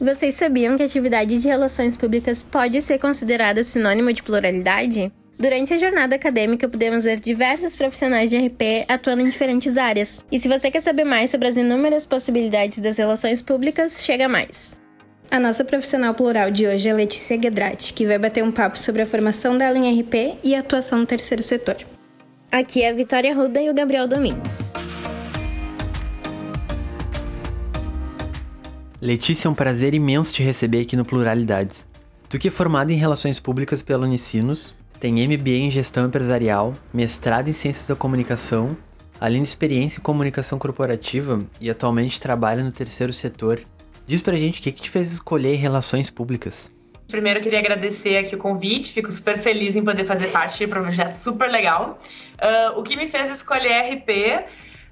Vocês 0.00 0.34
sabiam 0.34 0.78
que 0.78 0.82
a 0.82 0.86
atividade 0.86 1.38
de 1.38 1.46
relações 1.46 1.94
públicas 1.94 2.42
pode 2.42 2.80
ser 2.80 2.98
considerada 2.98 3.62
sinônimo 3.62 4.10
de 4.14 4.22
pluralidade? 4.22 5.12
Durante 5.38 5.74
a 5.74 5.76
jornada 5.76 6.16
acadêmica, 6.16 6.66
podemos 6.66 7.04
ver 7.04 7.20
diversos 7.20 7.76
profissionais 7.76 8.30
de 8.30 8.36
RP 8.38 8.86
atuando 8.88 9.20
em 9.20 9.28
diferentes 9.28 9.76
áreas. 9.76 10.24
E 10.32 10.38
se 10.38 10.48
você 10.48 10.70
quer 10.70 10.80
saber 10.80 11.04
mais 11.04 11.28
sobre 11.28 11.48
as 11.48 11.58
inúmeras 11.58 12.06
possibilidades 12.06 12.78
das 12.78 12.96
relações 12.96 13.42
públicas, 13.42 14.02
chega 14.02 14.26
mais. 14.26 14.74
A 15.30 15.38
nossa 15.38 15.64
profissional 15.66 16.14
plural 16.14 16.50
de 16.50 16.66
hoje 16.66 16.88
é 16.88 16.94
Letícia 16.94 17.36
Guedrati, 17.36 17.92
que 17.92 18.06
vai 18.06 18.18
bater 18.18 18.42
um 18.42 18.50
papo 18.50 18.78
sobre 18.78 19.02
a 19.02 19.06
formação 19.06 19.58
dela 19.58 19.76
em 19.76 20.00
RP 20.00 20.38
e 20.42 20.54
a 20.54 20.60
atuação 20.60 21.00
no 21.00 21.06
terceiro 21.06 21.42
setor. 21.42 21.76
Aqui 22.50 22.82
é 22.82 22.88
a 22.88 22.94
Vitória 22.94 23.34
Ruda 23.34 23.60
e 23.60 23.68
o 23.68 23.74
Gabriel 23.74 24.08
Domingues. 24.08 24.72
Letícia, 29.02 29.48
é 29.48 29.50
um 29.50 29.54
prazer 29.54 29.94
imenso 29.94 30.30
te 30.30 30.42
receber 30.42 30.82
aqui 30.82 30.94
no 30.94 31.06
Pluralidades. 31.06 31.86
Tu 32.28 32.38
que 32.38 32.48
é 32.48 32.50
formada 32.50 32.92
em 32.92 32.96
Relações 32.96 33.40
Públicas 33.40 33.80
pela 33.80 34.04
Unicinos, 34.04 34.74
tem 35.00 35.26
MBA 35.26 35.50
em 35.52 35.70
Gestão 35.70 36.06
Empresarial, 36.06 36.74
mestrado 36.92 37.48
em 37.48 37.54
Ciências 37.54 37.86
da 37.86 37.96
Comunicação, 37.96 38.76
além 39.18 39.42
de 39.42 39.48
experiência 39.48 40.00
em 40.00 40.02
comunicação 40.02 40.58
corporativa 40.58 41.40
e 41.58 41.70
atualmente 41.70 42.20
trabalha 42.20 42.62
no 42.62 42.70
terceiro 42.70 43.10
setor. 43.10 43.62
Diz 44.06 44.20
pra 44.20 44.36
gente 44.36 44.60
o 44.60 44.62
que, 44.62 44.70
que 44.70 44.82
te 44.82 44.90
fez 44.90 45.10
escolher 45.10 45.54
Relações 45.54 46.10
Públicas. 46.10 46.70
Primeiro, 47.08 47.40
queria 47.40 47.58
agradecer 47.58 48.18
aqui 48.18 48.34
o 48.34 48.38
convite, 48.38 48.92
fico 48.92 49.10
super 49.10 49.38
feliz 49.38 49.76
em 49.76 49.82
poder 49.82 50.04
fazer 50.04 50.26
parte 50.26 50.58
de 50.58 50.66
um 50.66 50.68
projeto 50.68 51.14
super 51.14 51.50
legal. 51.50 51.98
Uh, 52.34 52.78
o 52.78 52.82
que 52.82 52.96
me 52.96 53.08
fez 53.08 53.30
escolher 53.30 53.94
RP 53.94 54.44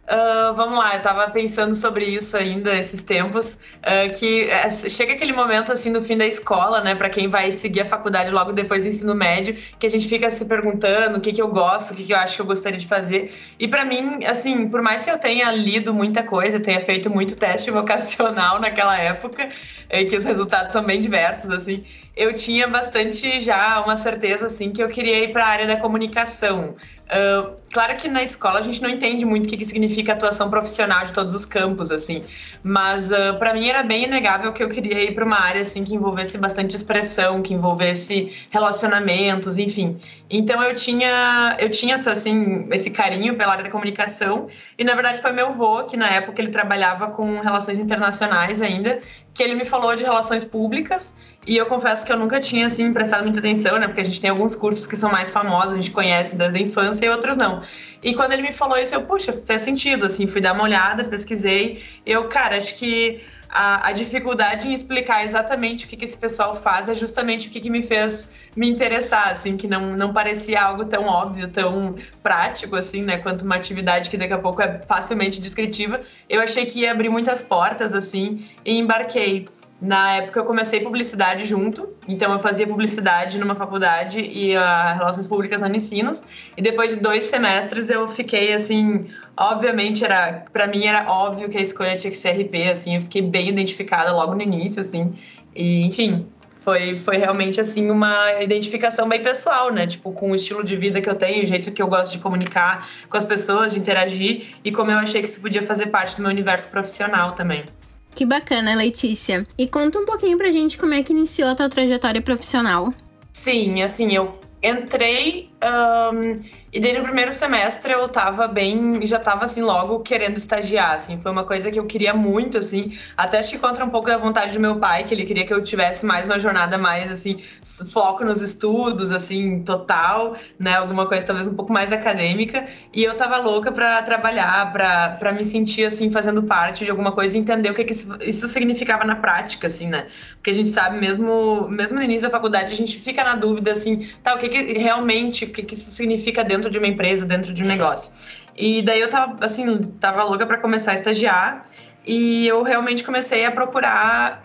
Uh, 0.08 0.54
vamos 0.54 0.78
lá, 0.78 0.96
eu 0.96 1.02
tava 1.02 1.28
pensando 1.28 1.74
sobre 1.74 2.02
isso 2.06 2.34
ainda 2.34 2.74
esses 2.74 3.02
tempos, 3.02 3.52
uh, 3.52 4.18
que 4.18 4.44
é, 4.44 4.70
chega 4.70 5.12
aquele 5.12 5.34
momento 5.34 5.70
assim 5.70 5.90
no 5.90 6.00
fim 6.00 6.16
da 6.16 6.26
escola, 6.26 6.80
né, 6.80 6.94
para 6.94 7.10
quem 7.10 7.28
vai 7.28 7.52
seguir 7.52 7.82
a 7.82 7.84
faculdade 7.84 8.30
logo 8.30 8.52
depois 8.52 8.84
do 8.84 8.88
ensino 8.88 9.14
médio, 9.14 9.54
que 9.78 9.86
a 9.86 9.90
gente 9.90 10.08
fica 10.08 10.30
se 10.30 10.46
perguntando 10.46 11.18
o 11.18 11.20
que 11.20 11.30
que 11.30 11.42
eu 11.42 11.48
gosto, 11.48 11.92
o 11.92 11.94
que 11.94 12.04
que 12.04 12.14
eu 12.14 12.16
acho 12.16 12.36
que 12.36 12.40
eu 12.40 12.46
gostaria 12.46 12.78
de 12.78 12.86
fazer. 12.86 13.34
E 13.58 13.68
para 13.68 13.84
mim, 13.84 14.24
assim, 14.24 14.66
por 14.70 14.80
mais 14.80 15.04
que 15.04 15.10
eu 15.10 15.18
tenha 15.18 15.52
lido 15.52 15.92
muita 15.92 16.22
coisa, 16.22 16.58
tenha 16.58 16.80
feito 16.80 17.10
muito 17.10 17.36
teste 17.36 17.68
vocacional 17.70 18.58
naquela 18.58 18.96
época, 18.98 19.50
e 19.90 20.06
que 20.06 20.16
os 20.16 20.24
resultados 20.24 20.72
são 20.72 20.82
bem 20.82 21.02
diversos 21.02 21.50
assim, 21.50 21.84
eu 22.16 22.32
tinha 22.32 22.66
bastante 22.66 23.40
já 23.40 23.78
uma 23.82 23.96
certeza 23.98 24.46
assim 24.46 24.72
que 24.72 24.82
eu 24.82 24.88
queria 24.88 25.22
ir 25.24 25.32
para 25.32 25.44
a 25.44 25.48
área 25.48 25.66
da 25.66 25.76
comunicação. 25.76 26.76
Uh, 27.08 27.56
claro 27.72 27.96
que 27.96 28.08
na 28.08 28.22
escola 28.22 28.58
a 28.58 28.62
gente 28.62 28.80
não 28.82 28.88
entende 28.88 29.24
muito 29.24 29.46
o 29.46 29.48
que, 29.48 29.56
que 29.56 29.64
significa 29.64 30.12
atuação 30.12 30.50
profissional 30.50 31.06
de 31.06 31.12
todos 31.12 31.34
os 31.34 31.44
campos, 31.44 31.90
assim, 31.90 32.22
mas 32.62 33.10
uh, 33.10 33.38
para 33.38 33.54
mim 33.54 33.68
era 33.68 33.82
bem 33.82 34.04
inegável 34.04 34.52
que 34.52 34.62
eu 34.62 34.68
queria 34.68 35.02
ir 35.02 35.14
para 35.14 35.24
uma 35.24 35.38
área 35.40 35.62
assim 35.62 35.84
que 35.84 35.94
envolvesse 35.94 36.38
bastante 36.38 36.74
expressão, 36.76 37.42
que 37.42 37.54
envolvesse 37.54 38.32
relacionamentos, 38.50 39.58
enfim. 39.58 40.00
Então 40.30 40.62
eu 40.62 40.74
tinha 40.74 41.56
eu 41.58 41.70
tinha 41.70 41.96
assim 41.96 42.68
esse 42.70 42.90
carinho 42.90 43.36
pela 43.36 43.52
área 43.52 43.64
da 43.64 43.70
comunicação 43.70 44.48
e 44.78 44.84
na 44.84 44.94
verdade 44.94 45.20
foi 45.20 45.32
meu 45.32 45.48
avô 45.48 45.84
que 45.84 45.96
na 45.96 46.08
época 46.08 46.40
ele 46.40 46.50
trabalhava 46.50 47.08
com 47.08 47.40
relações 47.40 47.78
internacionais 47.78 48.60
ainda, 48.60 49.00
que 49.34 49.42
ele 49.42 49.54
me 49.54 49.64
falou 49.64 49.94
de 49.94 50.04
relações 50.04 50.44
públicas 50.44 51.14
e 51.48 51.56
eu 51.56 51.64
confesso 51.64 52.04
que 52.04 52.12
eu 52.12 52.18
nunca 52.18 52.38
tinha, 52.40 52.66
assim, 52.66 52.92
prestado 52.92 53.22
muita 53.22 53.38
atenção, 53.38 53.78
né? 53.78 53.86
Porque 53.86 54.02
a 54.02 54.04
gente 54.04 54.20
tem 54.20 54.28
alguns 54.28 54.54
cursos 54.54 54.86
que 54.86 54.94
são 54.98 55.10
mais 55.10 55.30
famosos, 55.30 55.72
a 55.72 55.76
gente 55.76 55.90
conhece 55.90 56.36
desde 56.36 56.58
a 56.58 56.60
infância 56.60 57.06
e 57.06 57.08
outros 57.08 57.38
não. 57.38 57.57
E 58.02 58.14
quando 58.14 58.32
ele 58.32 58.42
me 58.42 58.52
falou 58.52 58.78
isso, 58.78 58.94
eu, 58.94 59.02
puxa, 59.02 59.32
faz 59.46 59.62
sentido, 59.62 60.06
assim, 60.06 60.26
fui 60.26 60.40
dar 60.40 60.52
uma 60.52 60.64
olhada, 60.64 61.04
pesquisei. 61.04 61.82
Eu, 62.04 62.24
cara, 62.28 62.56
acho 62.56 62.74
que 62.74 63.20
a, 63.48 63.88
a, 63.88 63.92
dificuldade 63.92 64.68
em 64.68 64.74
explicar 64.74 65.24
exatamente 65.24 65.84
o 65.84 65.88
que, 65.88 65.96
que 65.96 66.04
esse 66.04 66.16
pessoal 66.16 66.54
faz 66.54 66.88
é 66.88 66.94
justamente 66.94 67.48
o 67.48 67.50
que, 67.50 67.60
que 67.60 67.70
me 67.70 67.82
fez 67.82 68.28
me 68.54 68.68
interessar, 68.68 69.30
assim, 69.30 69.56
que 69.56 69.66
não, 69.66 69.96
não 69.96 70.12
parecia 70.12 70.60
algo 70.60 70.84
tão 70.84 71.04
óbvio, 71.04 71.48
tão 71.48 71.96
prático, 72.22 72.76
assim, 72.76 73.02
né, 73.02 73.18
quanto 73.18 73.42
uma 73.42 73.54
atividade 73.54 74.10
que 74.10 74.16
daqui 74.16 74.32
a 74.32 74.38
pouco 74.38 74.60
é 74.60 74.80
facilmente 74.86 75.40
descritiva. 75.40 76.00
Eu 76.28 76.40
achei 76.40 76.66
que 76.66 76.80
ia 76.80 76.90
abrir 76.90 77.08
muitas 77.08 77.40
portas, 77.40 77.94
assim, 77.94 78.44
e 78.64 78.78
embarquei. 78.78 79.46
Na 79.80 80.14
época 80.14 80.40
eu 80.40 80.44
comecei 80.44 80.80
publicidade 80.80 81.46
junto, 81.46 81.88
então 82.08 82.32
eu 82.32 82.40
fazia 82.40 82.66
publicidade 82.66 83.38
numa 83.38 83.54
faculdade 83.54 84.20
e 84.20 84.56
a 84.56 84.94
Relações 84.94 85.28
Públicas 85.28 85.60
na 85.60 85.68
Unicinos. 85.68 86.20
E 86.56 86.62
depois 86.62 86.90
de 86.90 87.00
dois 87.00 87.24
semestres 87.24 87.88
eu 87.88 88.08
fiquei 88.08 88.52
assim, 88.52 89.08
obviamente 89.36 90.04
era, 90.04 90.44
para 90.52 90.66
mim 90.66 90.84
era 90.84 91.08
óbvio 91.08 91.48
que 91.48 91.56
a 91.56 91.60
escolha 91.60 91.96
tinha 91.96 92.10
que 92.10 92.16
ser 92.16 92.30
RP, 92.30 92.68
assim, 92.72 92.96
eu 92.96 93.02
fiquei 93.02 93.22
bem 93.22 93.48
identificada 93.48 94.12
logo 94.12 94.34
no 94.34 94.42
início, 94.42 94.80
assim. 94.80 95.14
E 95.54 95.86
enfim, 95.86 96.26
foi, 96.58 96.96
foi 96.98 97.16
realmente 97.16 97.60
assim 97.60 97.88
uma 97.88 98.42
identificação 98.42 99.08
bem 99.08 99.22
pessoal, 99.22 99.72
né? 99.72 99.86
Tipo, 99.86 100.10
com 100.10 100.32
o 100.32 100.34
estilo 100.34 100.64
de 100.64 100.76
vida 100.76 101.00
que 101.00 101.08
eu 101.08 101.14
tenho, 101.14 101.44
o 101.44 101.46
jeito 101.46 101.70
que 101.70 101.80
eu 101.80 101.86
gosto 101.86 102.12
de 102.12 102.18
comunicar 102.18 102.90
com 103.08 103.16
as 103.16 103.24
pessoas, 103.24 103.74
de 103.74 103.78
interagir 103.78 104.56
e 104.64 104.72
como 104.72 104.90
eu 104.90 104.98
achei 104.98 105.22
que 105.22 105.28
isso 105.28 105.40
podia 105.40 105.62
fazer 105.62 105.86
parte 105.86 106.16
do 106.16 106.22
meu 106.22 106.32
universo 106.32 106.68
profissional 106.68 107.32
também. 107.32 107.64
Que 108.14 108.24
bacana, 108.26 108.74
Letícia. 108.74 109.46
E 109.56 109.66
conta 109.66 109.98
um 109.98 110.04
pouquinho 110.04 110.36
pra 110.36 110.50
gente 110.50 110.76
como 110.76 110.94
é 110.94 111.02
que 111.02 111.12
iniciou 111.12 111.50
a 111.50 111.54
tua 111.54 111.68
trajetória 111.68 112.20
profissional. 112.20 112.92
Sim, 113.32 113.82
assim, 113.82 114.14
eu 114.14 114.38
entrei 114.62 115.50
um, 115.62 116.42
e 116.78 116.80
daí 116.80 116.96
no 116.96 117.02
primeiro 117.02 117.32
semestre 117.32 117.92
eu 117.92 118.08
tava 118.08 118.46
bem, 118.46 119.04
já 119.04 119.18
tava 119.18 119.46
assim 119.46 119.60
logo 119.60 119.98
querendo 119.98 120.36
estagiar, 120.36 120.92
assim, 120.92 121.18
foi 121.20 121.32
uma 121.32 121.42
coisa 121.42 121.72
que 121.72 121.78
eu 121.80 121.86
queria 121.86 122.14
muito, 122.14 122.56
assim, 122.56 122.96
até 123.16 123.40
acho 123.40 123.50
que 123.50 123.58
contra 123.58 123.84
um 123.84 123.90
pouco 123.90 124.06
da 124.06 124.16
vontade 124.16 124.52
do 124.52 124.60
meu 124.60 124.76
pai, 124.76 125.02
que 125.02 125.12
ele 125.12 125.24
queria 125.24 125.44
que 125.44 125.52
eu 125.52 125.64
tivesse 125.64 126.06
mais 126.06 126.26
uma 126.26 126.38
jornada 126.38 126.78
mais, 126.78 127.10
assim, 127.10 127.42
foco 127.90 128.24
nos 128.24 128.42
estudos, 128.42 129.10
assim, 129.10 129.64
total, 129.64 130.36
né, 130.56 130.76
alguma 130.76 131.04
coisa 131.08 131.26
talvez 131.26 131.48
um 131.48 131.54
pouco 131.56 131.72
mais 131.72 131.92
acadêmica, 131.92 132.64
e 132.94 133.02
eu 133.02 133.16
tava 133.16 133.38
louca 133.38 133.72
para 133.72 134.00
trabalhar, 134.04 134.72
para 134.72 135.32
me 135.32 135.44
sentir, 135.44 135.84
assim, 135.84 136.12
fazendo 136.12 136.44
parte 136.44 136.84
de 136.84 136.92
alguma 136.92 137.10
coisa 137.10 137.36
e 137.36 137.40
entender 137.40 137.70
o 137.70 137.74
que, 137.74 137.82
que 137.82 137.92
isso, 137.92 138.16
isso 138.22 138.46
significava 138.46 139.04
na 139.04 139.16
prática, 139.16 139.66
assim, 139.66 139.88
né, 139.88 140.06
porque 140.36 140.50
a 140.50 140.54
gente 140.54 140.68
sabe 140.68 140.96
mesmo, 141.00 141.66
mesmo 141.68 141.98
no 141.98 142.04
início 142.04 142.22
da 142.22 142.30
faculdade 142.30 142.72
a 142.72 142.76
gente 142.76 143.00
fica 143.00 143.24
na 143.24 143.34
dúvida, 143.34 143.72
assim, 143.72 144.08
tá, 144.22 144.36
o 144.36 144.38
que 144.38 144.48
que 144.48 144.78
realmente, 144.78 145.44
o 145.44 145.50
que 145.50 145.64
que 145.64 145.74
isso 145.74 145.90
significa 145.90 146.44
dentro 146.44 146.67
dentro 146.68 146.70
de 146.70 146.78
uma 146.78 146.86
empresa, 146.86 147.24
dentro 147.24 147.52
de 147.52 147.62
um 147.62 147.66
negócio. 147.66 148.12
E 148.56 148.82
daí 148.82 149.00
eu 149.00 149.08
tava, 149.08 149.44
assim, 149.44 149.82
tava 150.00 150.22
louca 150.24 150.46
para 150.46 150.58
começar 150.58 150.92
a 150.92 150.94
estagiar 150.94 151.64
e 152.06 152.46
eu 152.46 152.62
realmente 152.62 153.04
comecei 153.04 153.44
a 153.44 153.50
procurar 153.50 154.40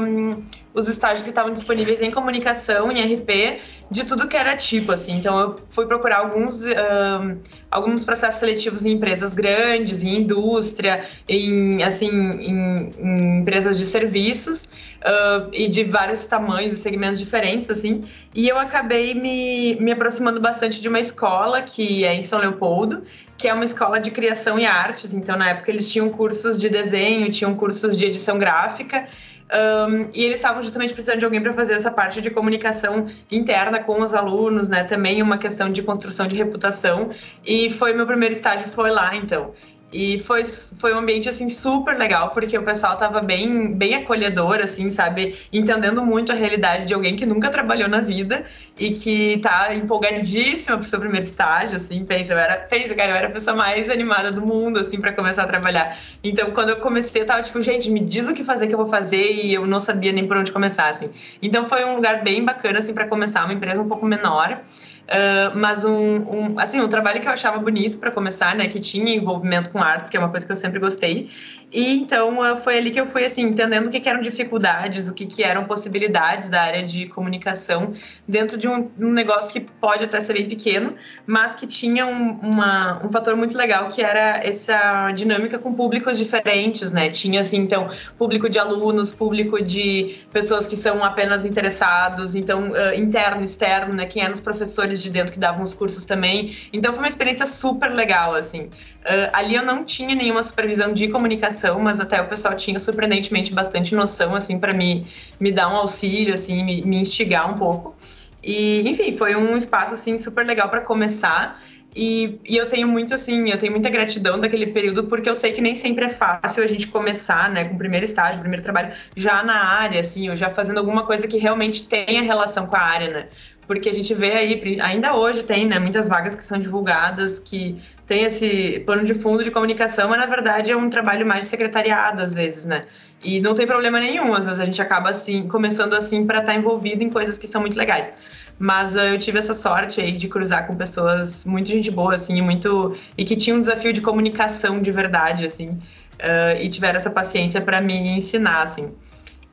um, 0.00 0.42
os 0.72 0.88
estágios 0.88 1.24
que 1.24 1.30
estavam 1.30 1.52
disponíveis 1.52 2.00
em 2.00 2.10
comunicação, 2.10 2.90
em 2.92 3.00
RP, 3.14 3.60
de 3.90 4.04
tudo 4.04 4.28
que 4.28 4.36
era 4.36 4.56
tipo, 4.56 4.92
assim. 4.92 5.12
Então 5.12 5.38
eu 5.38 5.56
fui 5.70 5.86
procurar 5.86 6.18
alguns, 6.18 6.62
um, 6.64 7.38
alguns 7.70 8.04
processos 8.04 8.40
seletivos 8.40 8.84
em 8.84 8.92
empresas 8.92 9.34
grandes, 9.34 10.02
em 10.02 10.18
indústria, 10.18 11.04
em, 11.28 11.82
assim, 11.82 12.08
em, 12.08 12.90
em 12.98 13.40
empresas 13.40 13.78
de 13.78 13.84
serviços 13.84 14.68
uh, 14.98 15.48
e 15.52 15.68
de 15.68 15.84
vários 15.84 16.24
tamanhos 16.24 16.72
e 16.72 16.76
segmentos 16.76 17.18
diferentes, 17.18 17.70
assim. 17.70 18.04
E 18.34 18.48
eu 18.48 18.58
acabei 18.58 19.14
me, 19.14 19.76
me 19.76 19.92
aproximando 19.92 20.40
bastante 20.40 20.80
de 20.80 20.88
uma 20.88 21.00
escola 21.00 21.62
que 21.62 22.04
é 22.04 22.14
em 22.14 22.22
São 22.22 22.38
Leopoldo, 22.38 23.02
que 23.36 23.48
é 23.48 23.54
uma 23.54 23.64
escola 23.64 24.00
de 24.00 24.10
criação 24.10 24.58
e 24.58 24.66
artes. 24.66 25.14
Então, 25.14 25.36
na 25.36 25.50
época, 25.50 25.70
eles 25.70 25.90
tinham 25.90 26.08
cursos 26.10 26.60
de 26.60 26.68
desenho, 26.68 27.30
tinham 27.30 27.54
cursos 27.54 27.96
de 27.96 28.04
edição 28.06 28.38
gráfica. 28.38 29.06
Um, 29.50 30.08
e 30.12 30.24
eles 30.24 30.36
estavam 30.36 30.62
justamente 30.62 30.92
precisando 30.92 31.20
de 31.20 31.24
alguém 31.24 31.40
para 31.40 31.54
fazer 31.54 31.72
essa 31.72 31.90
parte 31.90 32.20
de 32.20 32.28
comunicação 32.28 33.06
interna 33.32 33.78
com 33.78 34.02
os 34.02 34.12
alunos, 34.12 34.68
né? 34.68 34.84
Também 34.84 35.22
uma 35.22 35.38
questão 35.38 35.70
de 35.70 35.82
construção 35.82 36.26
de 36.26 36.36
reputação. 36.36 37.10
E 37.46 37.70
foi 37.70 37.94
meu 37.94 38.06
primeiro 38.06 38.34
estágio, 38.34 38.68
foi 38.68 38.90
lá, 38.90 39.16
então. 39.16 39.54
E 39.90 40.18
foi, 40.18 40.44
foi 40.44 40.92
um 40.92 40.98
ambiente, 40.98 41.30
assim, 41.30 41.48
super 41.48 41.96
legal, 41.96 42.30
porque 42.30 42.58
o 42.58 42.62
pessoal 42.62 42.98
tava 42.98 43.22
bem, 43.22 43.72
bem 43.72 43.94
acolhedor, 43.94 44.60
assim, 44.60 44.90
sabe? 44.90 45.38
Entendendo 45.50 46.04
muito 46.04 46.30
a 46.30 46.34
realidade 46.34 46.84
de 46.84 46.92
alguém 46.92 47.16
que 47.16 47.24
nunca 47.24 47.48
trabalhou 47.48 47.88
na 47.88 48.00
vida 48.00 48.44
e 48.78 48.90
que 48.90 49.38
tá 49.38 49.74
empolgadíssima 49.74 50.76
pro 50.76 50.86
seu 50.86 51.00
primeiro 51.00 51.24
estágio, 51.24 51.78
assim. 51.78 52.04
Pensa, 52.04 52.34
eu 52.34 52.38
era, 52.38 52.56
pensa, 52.56 52.94
cara, 52.94 53.12
eu 53.12 53.16
era 53.16 53.28
a 53.28 53.30
pessoa 53.30 53.56
mais 53.56 53.88
animada 53.88 54.30
do 54.30 54.42
mundo, 54.42 54.78
assim, 54.78 55.00
para 55.00 55.10
começar 55.12 55.44
a 55.44 55.46
trabalhar. 55.46 55.98
Então, 56.22 56.50
quando 56.50 56.68
eu 56.68 56.76
comecei, 56.80 57.22
eu 57.22 57.26
tava 57.26 57.42
tipo, 57.42 57.60
gente, 57.62 57.90
me 57.90 58.00
diz 58.00 58.28
o 58.28 58.34
que 58.34 58.44
fazer 58.44 58.66
que 58.66 58.74
eu 58.74 58.78
vou 58.78 58.88
fazer 58.88 59.32
e 59.32 59.54
eu 59.54 59.66
não 59.66 59.80
sabia 59.80 60.12
nem 60.12 60.28
por 60.28 60.36
onde 60.36 60.52
começar, 60.52 60.88
assim. 60.90 61.08
Então, 61.40 61.66
foi 61.66 61.86
um 61.86 61.94
lugar 61.94 62.22
bem 62.22 62.44
bacana, 62.44 62.80
assim, 62.80 62.92
para 62.92 63.06
começar, 63.06 63.42
uma 63.42 63.54
empresa 63.54 63.80
um 63.80 63.88
pouco 63.88 64.04
menor. 64.04 64.60
Uh, 65.08 65.56
mas 65.56 65.86
um, 65.86 65.90
um, 65.90 66.60
assim, 66.60 66.80
um 66.82 66.88
trabalho 66.88 67.18
que 67.18 67.26
eu 67.26 67.32
achava 67.32 67.58
bonito 67.58 67.96
para 67.96 68.10
começar, 68.10 68.54
né, 68.54 68.68
que 68.68 68.78
tinha 68.78 69.14
envolvimento 69.14 69.70
com 69.70 69.82
artes, 69.82 70.10
que 70.10 70.16
é 70.18 70.20
uma 70.20 70.28
coisa 70.28 70.44
que 70.44 70.52
eu 70.52 70.56
sempre 70.56 70.78
gostei. 70.78 71.30
E 71.70 71.98
então 71.98 72.38
uh, 72.38 72.56
foi 72.56 72.78
ali 72.78 72.90
que 72.90 72.98
eu 72.98 73.06
fui 73.06 73.24
assim 73.24 73.42
entendendo 73.42 73.88
o 73.88 73.90
que, 73.90 74.00
que 74.00 74.08
eram 74.08 74.20
dificuldades, 74.20 75.06
o 75.08 75.14
que, 75.14 75.26
que 75.26 75.42
eram 75.42 75.64
possibilidades 75.64 76.48
da 76.48 76.62
área 76.62 76.82
de 76.82 77.06
comunicação 77.06 77.92
dentro 78.26 78.56
de 78.56 78.66
um, 78.66 78.90
um 78.98 79.12
negócio 79.12 79.52
que 79.52 79.60
pode 79.60 80.04
até 80.04 80.18
ser 80.20 80.32
bem 80.32 80.48
pequeno, 80.48 80.94
mas 81.26 81.54
que 81.54 81.66
tinha 81.66 82.06
um, 82.06 82.38
uma, 82.40 83.04
um 83.04 83.10
fator 83.10 83.36
muito 83.36 83.56
legal 83.56 83.88
que 83.88 84.02
era 84.02 84.38
essa 84.42 85.12
dinâmica 85.12 85.58
com 85.58 85.74
públicos 85.74 86.16
diferentes, 86.16 86.90
né? 86.90 87.10
Tinha 87.10 87.42
assim 87.42 87.58
então 87.58 87.90
público 88.16 88.48
de 88.48 88.58
alunos, 88.58 89.12
público 89.12 89.62
de 89.62 90.16
pessoas 90.32 90.66
que 90.66 90.76
são 90.76 91.04
apenas 91.04 91.44
interessados, 91.44 92.34
então 92.34 92.70
uh, 92.70 92.94
interno, 92.94 93.44
externo, 93.44 93.92
né? 93.92 94.06
Quem 94.06 94.22
eram 94.22 94.34
os 94.34 94.40
professores 94.40 94.97
de 95.02 95.10
dentro 95.10 95.32
que 95.32 95.38
davam 95.38 95.62
os 95.62 95.74
cursos 95.74 96.04
também. 96.04 96.56
Então 96.72 96.92
foi 96.92 97.02
uma 97.02 97.08
experiência 97.08 97.46
super 97.46 97.90
legal, 97.90 98.34
assim. 98.34 98.62
Uh, 98.62 99.30
ali 99.32 99.54
eu 99.54 99.64
não 99.64 99.84
tinha 99.84 100.14
nenhuma 100.14 100.42
supervisão 100.42 100.92
de 100.92 101.08
comunicação, 101.08 101.80
mas 101.80 102.00
até 102.00 102.20
o 102.20 102.28
pessoal 102.28 102.54
tinha 102.54 102.78
surpreendentemente 102.78 103.52
bastante 103.52 103.94
noção, 103.94 104.34
assim, 104.34 104.58
para 104.58 104.74
me, 104.74 105.06
me 105.40 105.50
dar 105.50 105.68
um 105.72 105.76
auxílio, 105.76 106.34
assim, 106.34 106.62
me, 106.64 106.82
me 106.82 107.00
instigar 107.00 107.50
um 107.50 107.54
pouco. 107.54 107.96
E, 108.42 108.88
enfim, 108.88 109.16
foi 109.16 109.34
um 109.34 109.56
espaço, 109.56 109.94
assim, 109.94 110.16
super 110.16 110.46
legal 110.46 110.68
para 110.68 110.80
começar. 110.80 111.60
E, 111.94 112.38
e, 112.44 112.56
eu 112.56 112.68
tenho 112.68 112.86
muito, 112.86 113.14
assim, 113.14 113.50
eu 113.50 113.58
tenho 113.58 113.72
muita 113.72 113.88
gratidão 113.88 114.38
daquele 114.38 114.66
período, 114.68 115.04
porque 115.04 115.28
eu 115.28 115.34
sei 115.34 115.52
que 115.52 115.60
nem 115.60 115.74
sempre 115.74 116.04
é 116.04 116.08
fácil 116.08 116.62
a 116.62 116.66
gente 116.66 116.86
começar, 116.86 117.50
né, 117.50 117.64
com 117.64 117.74
o 117.74 117.78
primeiro 117.78 118.04
estágio, 118.04 118.40
primeiro 118.40 118.62
trabalho, 118.62 118.92
já 119.16 119.42
na 119.42 119.64
área, 119.64 120.00
assim, 120.00 120.28
ou 120.28 120.36
já 120.36 120.50
fazendo 120.50 120.78
alguma 120.78 121.04
coisa 121.04 121.26
que 121.26 121.38
realmente 121.38 121.88
tenha 121.88 122.22
relação 122.22 122.66
com 122.66 122.76
a 122.76 122.80
área, 122.80 123.10
né? 123.10 123.28
Porque 123.68 123.90
a 123.90 123.92
gente 123.92 124.14
vê 124.14 124.32
aí, 124.32 124.80
ainda 124.80 125.14
hoje 125.14 125.42
tem, 125.42 125.66
né, 125.66 125.78
muitas 125.78 126.08
vagas 126.08 126.34
que 126.34 126.42
são 126.42 126.58
divulgadas, 126.58 127.38
que 127.38 127.80
tem 128.06 128.24
esse 128.24 128.80
pano 128.86 129.04
de 129.04 129.12
fundo 129.12 129.44
de 129.44 129.50
comunicação, 129.50 130.08
mas 130.08 130.18
na 130.18 130.26
verdade 130.26 130.72
é 130.72 130.76
um 130.76 130.88
trabalho 130.88 131.26
mais 131.26 131.44
de 131.44 131.50
secretariado 131.50 132.22
às 132.22 132.32
vezes, 132.32 132.64
né? 132.64 132.86
E 133.22 133.40
não 133.40 133.54
tem 133.54 133.66
problema 133.66 134.00
nenhum, 134.00 134.32
às 134.32 134.46
vezes 134.46 134.58
a 134.58 134.64
gente 134.64 134.80
acaba 134.80 135.10
assim, 135.10 135.46
começando 135.46 135.92
assim 135.92 136.26
para 136.26 136.38
estar 136.38 136.52
tá 136.52 136.58
envolvido 136.58 137.04
em 137.04 137.10
coisas 137.10 137.36
que 137.36 137.46
são 137.46 137.60
muito 137.60 137.76
legais. 137.76 138.10
Mas 138.58 138.96
uh, 138.96 139.00
eu 139.00 139.18
tive 139.18 139.38
essa 139.38 139.52
sorte 139.52 140.00
aí 140.00 140.12
de 140.12 140.28
cruzar 140.28 140.66
com 140.66 140.74
pessoas 140.74 141.44
muito 141.44 141.68
gente 141.68 141.90
boa, 141.90 142.14
assim, 142.14 142.40
muito 142.40 142.96
e 143.18 143.24
que 143.24 143.36
tinham 143.36 143.58
um 143.58 143.60
desafio 143.60 143.92
de 143.92 144.00
comunicação 144.00 144.80
de 144.80 144.90
verdade, 144.90 145.44
assim, 145.44 145.68
uh, 145.68 146.58
e 146.58 146.68
tiveram 146.70 146.96
essa 146.96 147.10
paciência 147.10 147.60
para 147.60 147.82
me 147.82 147.94
ensinar, 148.16 148.62
assim. 148.62 148.94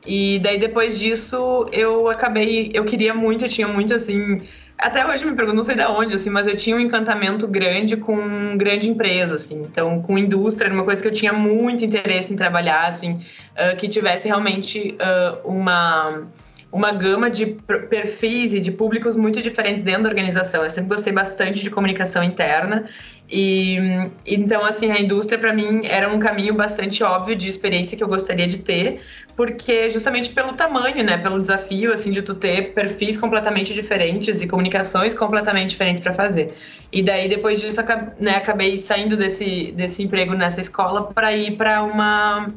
E 0.06 0.40
daí 0.40 0.58
depois 0.58 1.00
disso 1.00 1.68
eu 1.72 2.10
acabei, 2.10 2.72
eu 2.74 2.86
queria 2.86 3.14
muito, 3.14 3.46
eu 3.46 3.50
tinha 3.50 3.68
muito 3.68 3.94
assim, 3.94 4.42
até 4.78 5.06
hoje 5.08 5.26
me 5.26 5.34
pergunto, 5.36 5.56
não 5.56 5.64
sei 5.64 5.76
de 5.76 5.86
onde, 5.86 6.16
assim, 6.16 6.30
mas 6.30 6.48
eu 6.48 6.56
tinha 6.56 6.76
um 6.76 6.80
encantamento 6.80 7.48
grande 7.48 7.96
com 7.96 8.58
grande 8.58 8.90
empresa, 8.90 9.36
assim, 9.36 9.62
então 9.64 10.02
com 10.02 10.18
indústria, 10.18 10.68
era 10.68 10.74
uma 10.74 10.84
coisa 10.84 11.02
que 11.02 11.08
eu 11.08 11.14
tinha 11.14 11.32
muito 11.32 11.86
interesse 11.86 12.34
em 12.34 12.36
trabalhar, 12.36 12.88
assim, 12.88 13.14
uh, 13.54 13.76
que 13.78 13.88
tivesse 13.88 14.28
realmente 14.28 14.98
uh, 15.00 15.48
uma 15.50 16.28
uma 16.76 16.92
gama 16.92 17.30
de 17.30 17.46
perfis 17.90 18.54
e 18.54 18.60
de 18.60 18.70
públicos 18.70 19.16
muito 19.16 19.42
diferentes 19.42 19.82
dentro 19.82 20.04
da 20.04 20.10
organização. 20.10 20.62
Eu 20.62 20.70
sempre 20.70 20.94
gostei 20.94 21.14
bastante 21.14 21.64
de 21.64 21.70
comunicação 21.70 22.22
interna 22.22 22.90
e 23.32 23.78
então 24.26 24.64
assim 24.66 24.92
a 24.92 25.00
indústria 25.00 25.40
para 25.40 25.54
mim 25.54 25.84
era 25.86 26.14
um 26.14 26.20
caminho 26.20 26.54
bastante 26.54 27.02
óbvio 27.02 27.34
de 27.34 27.48
experiência 27.48 27.96
que 27.96 28.04
eu 28.04 28.10
gostaria 28.10 28.46
de 28.46 28.58
ter, 28.58 29.00
porque 29.38 29.90
justamente 29.90 30.30
pelo 30.32 30.52
tamanho, 30.52 31.02
né, 31.02 31.18
pelo 31.18 31.40
desafio 31.40 31.94
assim 31.94 32.12
de 32.12 32.22
tu 32.22 32.36
ter 32.36 32.74
perfis 32.74 33.18
completamente 33.18 33.74
diferentes 33.74 34.42
e 34.42 34.48
comunicações 34.48 35.14
completamente 35.14 35.70
diferentes 35.70 36.04
para 36.04 36.14
fazer. 36.14 36.56
E 36.92 37.02
daí 37.02 37.30
depois 37.30 37.62
disso 37.62 37.80
né, 38.20 38.36
acabei 38.36 38.78
saindo 38.80 39.16
desse 39.16 39.72
desse 39.72 40.04
emprego 40.04 40.34
nessa 40.34 40.60
escola 40.60 41.06
para 41.06 41.32
ir 41.32 41.56
para 41.56 41.82
uma 41.84 42.48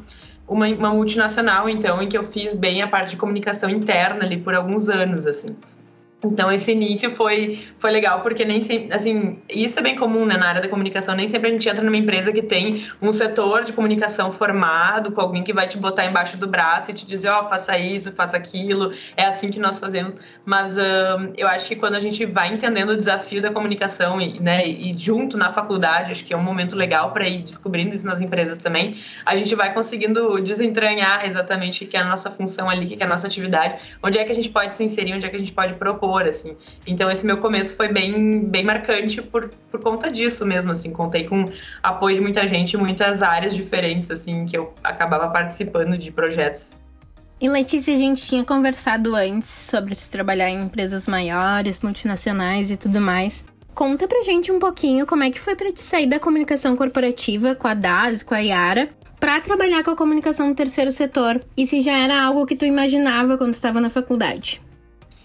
uma, 0.49 0.67
uma 0.69 0.91
multinacional, 0.91 1.69
então, 1.69 2.01
em 2.03 2.09
que 2.09 2.17
eu 2.17 2.25
fiz 2.25 2.55
bem 2.55 2.83
a 2.83 2.89
parte 2.89 3.11
de 3.11 3.17
comunicação 3.17 3.69
interna 3.69 4.25
ali 4.25 4.39
por 4.39 4.55
alguns 4.55 4.89
anos, 4.89 5.27
assim. 5.27 5.55
Então 6.25 6.51
esse 6.51 6.73
início 6.73 7.13
foi, 7.13 7.61
foi 7.79 7.93
legal, 7.93 8.23
porque 8.23 8.45
nem 8.45 8.61
sempre, 8.61 8.93
assim, 8.93 9.39
isso 9.49 9.79
é 9.79 9.83
bem 9.83 9.95
comum 9.95 10.27
né, 10.27 10.37
na 10.37 10.49
área 10.49 10.61
da 10.61 10.67
comunicação, 10.67 11.15
nem 11.15 11.29
sempre 11.29 11.49
a 11.49 11.53
gente 11.53 11.69
entra 11.69 11.85
numa 11.85 11.97
empresa 11.97 12.33
que 12.33 12.43
tem 12.43 12.89
um 13.01 13.13
setor 13.13 13.63
de 13.63 13.73
comunicação 13.73 14.33
formado, 14.33 15.13
com 15.13 15.21
alguém 15.21 15.45
que 15.45 15.53
vai 15.53 15.69
te 15.69 15.79
botar 15.79 16.05
embaixo 16.07 16.37
do 16.37 16.49
braço 16.49 16.91
e 16.91 16.95
te 16.95 17.07
dizer, 17.07 17.29
ó, 17.29 17.45
oh, 17.45 17.49
faça 17.49 17.79
isso, 17.79 18.11
faça 18.11 18.37
aquilo, 18.37 18.93
é 19.17 19.27
assim 19.27 19.49
que 19.49 19.61
nós 19.61 19.79
fazemos. 19.79 20.17
Mas 20.45 20.77
uh, 20.77 21.33
eu 21.37 21.47
acho 21.47 21.67
que 21.67 21.77
quando 21.77 21.95
a 21.95 22.01
gente 22.01 22.27
vai 22.27 22.53
entendendo 22.53 22.91
o 22.91 22.97
desafio 22.97 23.41
da 23.41 23.53
comunicação 23.53 24.21
e, 24.21 24.41
né, 24.41 24.67
e 24.67 24.93
junto 24.99 25.39
na 25.39 25.53
faculdade, 25.53 26.11
acho 26.11 26.25
que 26.25 26.35
é 26.35 26.37
um 26.37 26.43
momento 26.43 26.75
legal 26.75 27.13
para 27.13 27.29
ir 27.29 27.43
descobrindo 27.43 27.95
isso 27.95 28.07
nas 28.07 28.21
empresas 28.21 28.59
também, 28.59 28.97
a 29.25 29.37
gente 29.37 29.55
vai 29.55 29.73
conseguindo 29.73 30.41
desentranhar 30.41 31.25
exatamente 31.25 31.85
o 31.85 31.87
que 31.87 31.97
é 31.97 32.01
a 32.01 32.05
nossa 32.05 32.29
função 32.29 32.69
ali, 32.69 32.87
o 32.87 32.89
que 32.89 33.01
é 33.01 33.07
a 33.07 33.09
nossa 33.09 33.29
atividade, 33.29 33.77
onde 34.03 34.19
é 34.19 34.25
que 34.25 34.33
a 34.33 34.35
gente 34.35 34.49
pode 34.49 34.77
se 34.77 34.83
inserir, 34.83 35.15
onde 35.15 35.25
é 35.25 35.29
que 35.29 35.37
a 35.37 35.39
gente 35.39 35.53
pode 35.53 35.75
propor 35.75 36.08
assim. 36.17 36.57
Então 36.87 37.11
esse 37.11 37.25
meu 37.27 37.39
começo 37.39 37.75
foi 37.75 37.89
bem, 37.89 38.45
bem 38.45 38.65
marcante 38.65 39.21
por, 39.21 39.51
por 39.71 39.81
conta 39.81 40.11
disso 40.11 40.47
mesmo, 40.47 40.73
assim. 40.73 40.91
Contei 40.91 41.25
com 41.25 41.45
apoio 41.83 42.17
de 42.17 42.21
muita 42.21 42.47
gente, 42.47 42.77
muitas 42.77 43.23
áreas 43.23 43.55
diferentes, 43.55 44.11
assim, 44.11 44.47
que 44.47 44.57
eu 44.57 44.73
acabava 44.83 45.29
participando 45.29 45.97
de 45.99 46.11
projetos. 46.11 46.77
E 47.41 47.49
Letícia, 47.49 47.95
a 47.95 47.99
gente 47.99 48.27
tinha 48.27 48.45
conversado 48.45 49.15
antes 49.15 49.49
sobre 49.49 49.95
trabalhar 49.95 50.51
em 50.51 50.63
empresas 50.63 51.07
maiores, 51.07 51.81
multinacionais 51.81 52.71
e 52.71 52.77
tudo 52.77 53.01
mais. 53.01 53.45
Conta 53.75 54.09
pra 54.09 54.25
gente 54.25 54.51
um 54.51 54.59
pouquinho 54.59 55.07
como 55.07 55.23
é 55.23 55.31
que 55.31 55.39
foi 55.39 55.55
para 55.55 55.73
te 55.73 55.81
sair 55.81 56.09
da 56.09 56.19
comunicação 56.19 56.75
corporativa 56.75 57.55
com 57.55 57.69
a 57.69 57.75
DAS, 57.75 58.25
com 58.25 58.35
a 58.35 58.41
Yara, 58.41 58.89
para 59.21 59.41
trabalhar 59.41 59.85
com 59.85 59.93
a 59.93 59.97
comunicação 59.97 60.49
no 60.49 60.55
terceiro 60.55 60.91
setor 60.91 61.41
e 61.57 61.65
se 61.65 61.81
já 61.81 61.97
era 61.97 62.21
algo 62.21 62.45
que 62.45 62.57
tu 62.57 62.65
imaginava 62.65 63.39
quando 63.39 63.55
estava 63.55 63.81
na 63.81 63.89
faculdade. 63.89 64.61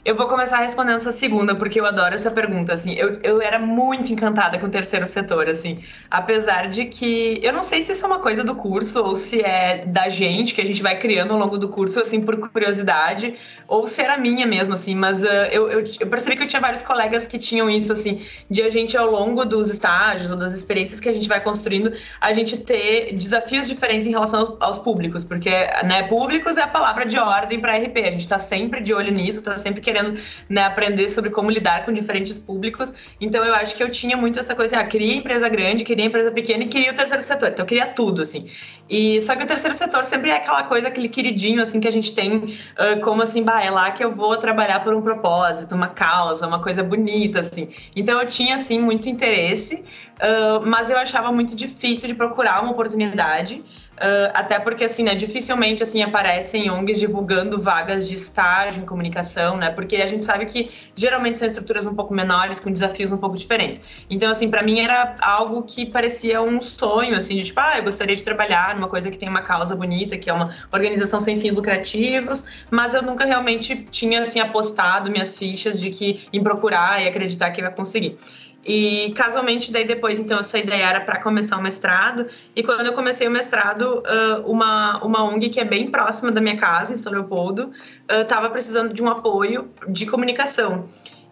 Eu 0.05 0.15
vou 0.17 0.27
começar 0.27 0.57
respondendo 0.57 0.97
essa 0.97 1.13
segunda, 1.13 1.55
porque 1.55 1.79
eu 1.79 1.85
adoro 1.85 2.13
essa 2.13 2.29
pergunta, 2.29 2.73
assim. 2.73 2.93
Eu, 2.93 3.21
eu 3.23 3.41
era 3.41 3.57
muito 3.57 4.11
encantada 4.11 4.59
com 4.59 4.65
o 4.65 4.69
terceiro 4.69 5.07
setor, 5.07 5.47
assim. 5.47 5.81
Apesar 6.11 6.67
de 6.67 6.87
que... 6.87 7.39
Eu 7.41 7.53
não 7.53 7.63
sei 7.63 7.83
se 7.83 7.93
isso 7.93 8.03
é 8.03 8.07
uma 8.07 8.19
coisa 8.19 8.43
do 8.43 8.53
curso, 8.53 9.01
ou 9.01 9.15
se 9.15 9.39
é 9.41 9.85
da 9.85 10.09
gente, 10.09 10.53
que 10.53 10.59
a 10.59 10.65
gente 10.65 10.83
vai 10.83 10.99
criando 10.99 11.31
ao 11.31 11.39
longo 11.39 11.57
do 11.57 11.69
curso, 11.69 12.01
assim, 12.01 12.19
por 12.19 12.37
curiosidade, 12.49 13.35
ou 13.65 13.87
se 13.87 14.01
era 14.01 14.17
minha 14.17 14.45
mesmo, 14.45 14.73
assim. 14.73 14.93
Mas 14.93 15.23
uh, 15.23 15.27
eu, 15.49 15.71
eu, 15.71 15.85
eu, 15.97 16.07
percebi 16.07 16.35
que 16.35 16.43
eu 16.43 16.47
tinha 16.47 16.61
vários 16.61 16.81
colegas 16.81 17.25
que 17.25 17.39
tinham 17.39 17.69
isso, 17.69 17.93
assim, 17.93 18.25
de 18.49 18.61
a 18.61 18.69
gente, 18.69 18.97
ao 18.97 19.09
longo 19.09 19.45
dos 19.45 19.69
estágios 19.69 20.31
ou 20.31 20.37
das 20.37 20.51
experiências 20.51 20.99
que 20.99 21.07
a 21.07 21.13
gente 21.13 21.29
vai 21.29 21.39
construindo, 21.39 21.93
a 22.19 22.33
gente 22.33 22.57
ter 22.57 23.13
desafios 23.13 23.69
diferentes 23.69 24.05
em 24.05 24.11
relação 24.11 24.41
aos, 24.41 24.57
aos 24.59 24.77
públicos. 24.79 25.23
Porque, 25.23 25.49
né, 25.85 26.03
públicos 26.09 26.57
é 26.57 26.63
a 26.63 26.67
palavra 26.67 27.05
de 27.05 27.17
ordem 27.17 27.61
para 27.61 27.77
RP. 27.77 27.99
A 27.99 28.11
gente 28.11 28.27
tá 28.27 28.37
sempre 28.37 28.81
de 28.81 28.93
olho 28.93 29.09
nisso, 29.09 29.41
tá 29.41 29.55
sempre 29.55 29.79
querendo 29.79 29.92
querendo 29.93 30.19
né, 30.49 30.63
aprender 30.63 31.09
sobre 31.09 31.29
como 31.29 31.49
lidar 31.49 31.85
com 31.85 31.93
diferentes 31.93 32.39
públicos. 32.39 32.91
Então 33.21 33.45
eu 33.45 33.53
acho 33.53 33.75
que 33.75 33.83
eu 33.83 33.91
tinha 33.91 34.17
muito 34.17 34.39
essa 34.39 34.55
coisa, 34.55 34.77
ah, 34.77 34.85
queria 34.85 35.15
empresa 35.15 35.47
grande, 35.47 35.83
queria 35.83 36.05
empresa 36.05 36.31
pequena 36.31 36.63
e 36.63 36.67
queria 36.67 36.91
o 36.91 36.95
terceiro 36.95 37.23
setor. 37.23 37.49
Então 37.49 37.63
eu 37.63 37.67
queria 37.67 37.87
tudo, 37.87 38.21
assim. 38.21 38.49
E 38.93 39.19
só 39.21 39.35
que 39.35 39.43
o 39.43 39.47
terceiro 39.47 39.75
setor 39.75 40.05
sempre 40.05 40.29
é 40.29 40.35
aquela 40.35 40.61
coisa, 40.61 40.87
aquele 40.87 41.09
queridinho, 41.09 41.63
assim, 41.63 41.79
que 41.79 41.87
a 41.87 41.91
gente 41.91 42.13
tem 42.13 42.35
uh, 42.37 43.01
como 43.01 43.23
assim, 43.23 43.41
bah, 43.41 43.59
é 43.63 43.71
lá 43.71 43.89
que 43.89 44.05
eu 44.05 44.11
vou 44.11 44.37
trabalhar 44.37 44.83
por 44.83 44.93
um 44.93 45.01
propósito, 45.01 45.73
uma 45.73 45.87
causa, 45.87 46.45
uma 46.45 46.61
coisa 46.61 46.83
bonita, 46.83 47.39
assim. 47.39 47.69
Então 47.95 48.19
eu 48.19 48.27
tinha, 48.27 48.55
assim, 48.55 48.79
muito 48.79 49.09
interesse, 49.09 49.77
uh, 49.77 50.63
mas 50.63 50.91
eu 50.91 50.97
achava 50.97 51.31
muito 51.31 51.55
difícil 51.55 52.07
de 52.07 52.13
procurar 52.13 52.61
uma 52.61 52.71
oportunidade. 52.71 53.63
Uh, 53.93 54.33
até 54.33 54.57
porque, 54.57 54.83
assim, 54.83 55.03
né, 55.03 55.13
dificilmente, 55.13 55.83
assim, 55.83 56.01
aparecem 56.01 56.69
ONGs 56.69 56.99
divulgando 56.99 57.61
vagas 57.61 58.07
de 58.07 58.15
estágio 58.15 58.81
em 58.81 58.85
comunicação, 58.85 59.55
né, 59.55 59.69
porque 59.69 59.97
a 59.97 60.07
gente 60.07 60.23
sabe 60.23 60.45
que 60.47 60.71
geralmente 60.95 61.37
são 61.37 61.47
estruturas 61.47 61.85
um 61.85 61.93
pouco 61.93 62.11
menores, 62.11 62.59
com 62.59 62.71
desafios 62.71 63.11
um 63.11 63.17
pouco 63.17 63.37
diferentes. 63.37 63.79
Então, 64.09 64.31
assim, 64.31 64.49
para 64.49 64.63
mim 64.63 64.79
era 64.79 65.15
algo 65.21 65.61
que 65.61 65.85
parecia 65.85 66.41
um 66.41 66.59
sonho, 66.59 67.15
assim, 67.15 67.35
de 67.35 67.43
tipo, 67.43 67.59
ah, 67.59 67.77
eu 67.77 67.83
gostaria 67.83 68.15
de 68.15 68.23
trabalhar 68.23 68.77
numa 68.83 68.89
coisa 68.89 69.09
que 69.09 69.17
tem 69.17 69.29
uma 69.29 69.41
causa 69.41 69.75
bonita, 69.75 70.17
que 70.17 70.29
é 70.29 70.33
uma 70.33 70.53
organização 70.71 71.19
sem 71.21 71.39
fins 71.39 71.55
lucrativos, 71.55 72.43
mas 72.69 72.93
eu 72.93 73.01
nunca 73.01 73.25
realmente 73.25 73.87
tinha, 73.89 74.21
assim, 74.21 74.39
apostado 74.39 75.09
minhas 75.09 75.37
fichas 75.37 75.79
de 75.79 75.89
que 75.89 76.27
em 76.33 76.43
procurar 76.43 77.01
e 77.01 77.07
acreditar 77.07 77.51
que 77.51 77.61
ia 77.61 77.71
conseguir. 77.71 78.17
E 78.65 79.13
casualmente, 79.17 79.71
daí 79.71 79.85
depois, 79.85 80.17
então, 80.19 80.39
essa 80.39 80.57
ideia 80.57 80.85
era 80.85 81.01
para 81.01 81.21
começar 81.21 81.57
o 81.57 81.61
mestrado. 81.61 82.27
E 82.55 82.63
quando 82.63 82.85
eu 82.85 82.93
comecei 82.93 83.27
o 83.27 83.31
mestrado, 83.31 84.01
uma, 84.45 85.03
uma 85.03 85.23
ONG 85.23 85.49
que 85.49 85.59
é 85.59 85.65
bem 85.65 85.91
próxima 85.91 86.31
da 86.31 86.39
minha 86.39 86.55
casa, 86.55 86.93
em 86.93 86.97
São 86.97 87.11
Leopoldo, 87.11 87.71
estava 88.09 88.49
precisando 88.49 88.93
de 88.93 89.03
um 89.03 89.09
apoio 89.09 89.69
de 89.89 90.05
comunicação. 90.05 90.87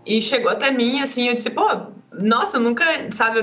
E 0.05 0.21
chegou 0.21 0.51
até 0.51 0.71
mim, 0.71 1.01
assim, 1.01 1.27
eu 1.27 1.33
disse, 1.33 1.49
pô, 1.49 1.67
nossa, 2.11 2.59
nunca, 2.59 2.85
sabe, 3.11 3.39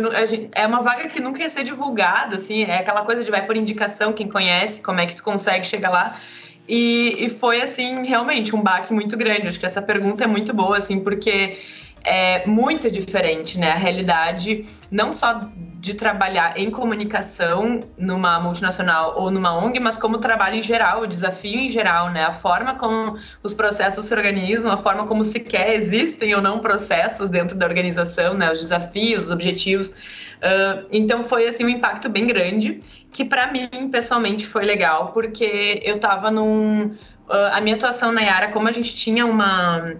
é 0.53 0.67
uma 0.67 0.83
vaga 0.83 1.09
que 1.09 1.21
nunca 1.21 1.43
ia 1.43 1.49
ser 1.49 1.65
divulgada, 1.65 2.37
assim, 2.37 2.65
é 2.65 2.79
aquela 2.79 3.03
coisa 3.03 3.25
de 3.25 3.31
vai 3.31 3.47
por 3.47 3.57
indicação, 3.57 4.13
quem 4.13 4.29
conhece, 4.29 4.81
como 4.81 5.01
é 5.01 5.07
que 5.07 5.17
tu 5.17 5.23
consegue 5.23 5.65
chegar 5.65 5.91
lá. 5.91 6.21
E, 6.69 7.17
e 7.19 7.31
foi, 7.31 7.63
assim, 7.63 8.05
realmente 8.05 8.55
um 8.55 8.61
baque 8.61 8.93
muito 8.93 9.17
grande. 9.17 9.49
Acho 9.49 9.59
que 9.59 9.65
essa 9.65 9.81
pergunta 9.81 10.25
é 10.25 10.27
muito 10.27 10.53
boa, 10.53 10.77
assim, 10.77 11.01
porque 11.01 11.59
é 12.05 12.47
muito 12.47 12.91
diferente, 12.91 13.59
né? 13.59 13.71
A 13.71 13.77
realidade 13.77 14.67
não 14.91 15.11
só 15.11 15.49
de 15.79 15.95
trabalhar 15.95 16.59
em 16.59 16.73
comunicação 16.73 17.81
numa 17.97 18.41
multinacional 18.41 19.15
ou 19.17 19.31
numa 19.31 19.57
ONG, 19.57 19.79
mas 19.79 19.97
como 19.97 20.19
trabalho 20.19 20.57
em 20.57 20.63
geral, 20.63 21.03
o 21.03 21.07
desafio 21.07 21.61
em 21.61 21.69
geral, 21.69 22.11
né? 22.11 22.25
A 22.25 22.33
forma 22.33 22.75
como 22.75 23.17
os 23.45 23.55
processos 23.55 24.07
se 24.07 24.13
organizam, 24.13 24.73
a 24.73 24.77
forma 24.77 25.07
como 25.07 25.23
sequer 25.23 25.75
existem 25.77 26.35
ou 26.35 26.43
não 26.43 26.59
processos 26.59 27.31
dentro 27.31 27.57
da 27.57 27.65
organização, 27.65 28.35
né? 28.35 28.51
Os 28.51 28.61
desafios, 28.61 29.27
os 29.27 29.31
objetivos. 29.31 29.91
Uh, 29.91 30.87
então 30.91 31.23
foi 31.23 31.47
assim 31.47 31.65
um 31.65 31.69
impacto 31.69 32.09
bem 32.09 32.27
grande 32.27 32.81
que 33.13 33.25
para 33.25 33.51
mim 33.51 33.69
pessoalmente 33.91 34.47
foi 34.47 34.65
legal 34.65 35.13
porque 35.13 35.81
eu 35.85 35.97
estava 35.97 36.31
num 36.31 36.87
uh, 37.29 37.53
a 37.53 37.61
minha 37.61 37.75
atuação 37.75 38.13
na 38.13 38.21
Yara 38.21 38.49
como 38.53 38.69
a 38.69 38.71
gente 38.71 38.95
tinha 38.95 39.27
uma 39.27 39.97